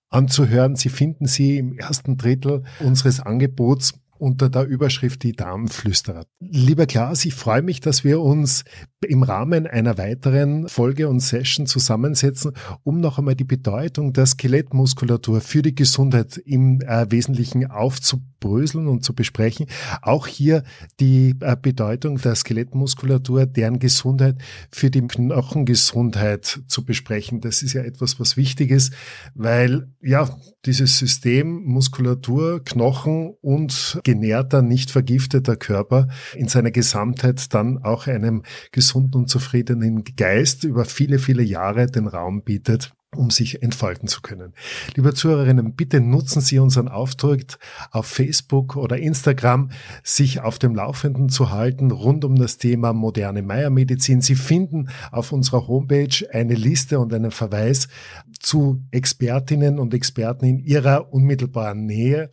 anzuhören. 0.08 0.76
Sie 0.76 0.88
finden 0.88 1.26
sie 1.26 1.58
im 1.58 1.72
ersten 1.72 2.16
Drittel 2.16 2.62
unseres 2.78 3.18
Angebots 3.18 3.94
unter 4.18 4.48
der 4.48 4.66
Überschrift 4.66 5.22
Die 5.22 5.32
Darmflüsterer. 5.32 6.24
Lieber 6.40 6.86
Klaas, 6.86 7.24
ich 7.24 7.34
freue 7.34 7.62
mich, 7.62 7.80
dass 7.80 8.04
wir 8.04 8.20
uns 8.20 8.64
im 9.04 9.22
Rahmen 9.22 9.66
einer 9.66 9.98
weiteren 9.98 10.68
Folge 10.68 11.08
und 11.08 11.20
Session 11.20 11.66
zusammensetzen, 11.66 12.52
um 12.82 13.00
noch 13.00 13.18
einmal 13.18 13.34
die 13.34 13.44
Bedeutung 13.44 14.12
der 14.12 14.26
Skelettmuskulatur 14.26 15.40
für 15.40 15.62
die 15.62 15.74
Gesundheit 15.74 16.38
im 16.38 16.80
äh, 16.80 17.10
Wesentlichen 17.10 17.70
aufzubröseln 17.70 18.88
und 18.88 19.04
zu 19.04 19.14
besprechen. 19.14 19.66
Auch 20.02 20.26
hier 20.26 20.64
die 21.00 21.34
äh, 21.40 21.56
Bedeutung 21.60 22.18
der 22.18 22.34
Skelettmuskulatur, 22.34 23.46
deren 23.46 23.78
Gesundheit 23.78 24.36
für 24.70 24.90
die 24.90 25.02
Knochengesundheit 25.02 26.62
zu 26.66 26.84
besprechen. 26.84 27.40
Das 27.40 27.62
ist 27.62 27.74
ja 27.74 27.82
etwas, 27.82 28.18
was 28.20 28.36
wichtig 28.36 28.70
ist, 28.70 28.92
weil 29.34 29.88
ja, 30.02 30.28
dieses 30.66 30.98
System 30.98 31.64
Muskulatur, 31.64 32.64
Knochen 32.64 33.34
und 33.40 34.00
genährter, 34.04 34.62
nicht 34.62 34.90
vergifteter 34.90 35.56
Körper 35.56 36.08
in 36.34 36.48
seiner 36.48 36.70
Gesamtheit 36.70 37.52
dann 37.54 37.78
auch 37.82 38.06
einem 38.06 38.42
gesunden 38.72 39.22
und 39.22 39.28
zufriedenen 39.28 40.04
Geist 40.16 40.64
über 40.64 40.84
viele, 40.84 41.18
viele 41.18 41.42
Jahre 41.42 41.86
den 41.86 42.06
Raum 42.06 42.42
bietet 42.42 42.92
um 43.16 43.30
sich 43.30 43.62
entfalten 43.62 44.08
zu 44.08 44.20
können. 44.22 44.54
Liebe 44.94 45.14
Zuhörerinnen, 45.14 45.74
bitte 45.74 46.00
nutzen 46.00 46.40
Sie 46.40 46.58
unseren 46.58 46.88
Auftritt 46.88 47.58
auf 47.90 48.06
Facebook 48.06 48.76
oder 48.76 48.98
Instagram, 48.98 49.70
sich 50.02 50.40
auf 50.40 50.58
dem 50.58 50.74
Laufenden 50.74 51.28
zu 51.28 51.50
halten 51.50 51.90
rund 51.90 52.24
um 52.24 52.36
das 52.36 52.58
Thema 52.58 52.92
moderne 52.92 53.42
Meiermedizin. 53.42 54.20
Sie 54.20 54.34
finden 54.34 54.88
auf 55.10 55.32
unserer 55.32 55.66
Homepage 55.66 56.26
eine 56.32 56.54
Liste 56.54 56.98
und 56.98 57.12
einen 57.12 57.30
Verweis 57.30 57.88
zu 58.40 58.82
Expertinnen 58.90 59.78
und 59.78 59.94
Experten 59.94 60.44
in 60.44 60.58
ihrer 60.58 61.12
unmittelbaren 61.12 61.86
Nähe. 61.86 62.30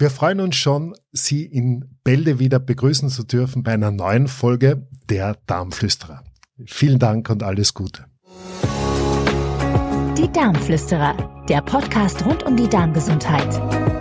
Wir 0.00 0.08
freuen 0.08 0.40
uns 0.40 0.56
schon, 0.56 0.94
Sie 1.12 1.44
in 1.44 1.98
Bälde 2.04 2.38
wieder 2.38 2.58
begrüßen 2.58 3.10
zu 3.10 3.22
dürfen 3.22 3.62
bei 3.62 3.72
einer 3.72 3.90
neuen 3.90 4.28
Folge 4.28 4.88
der 5.10 5.36
Darmflüsterer. 5.44 6.24
Vielen 6.64 6.98
Dank 6.98 7.28
und 7.28 7.42
alles 7.42 7.74
Gute. 7.74 8.06
Die 10.16 10.32
Darmflüsterer, 10.32 11.44
der 11.50 11.60
Podcast 11.60 12.24
rund 12.24 12.44
um 12.44 12.56
die 12.56 12.66
Darmgesundheit. 12.66 13.99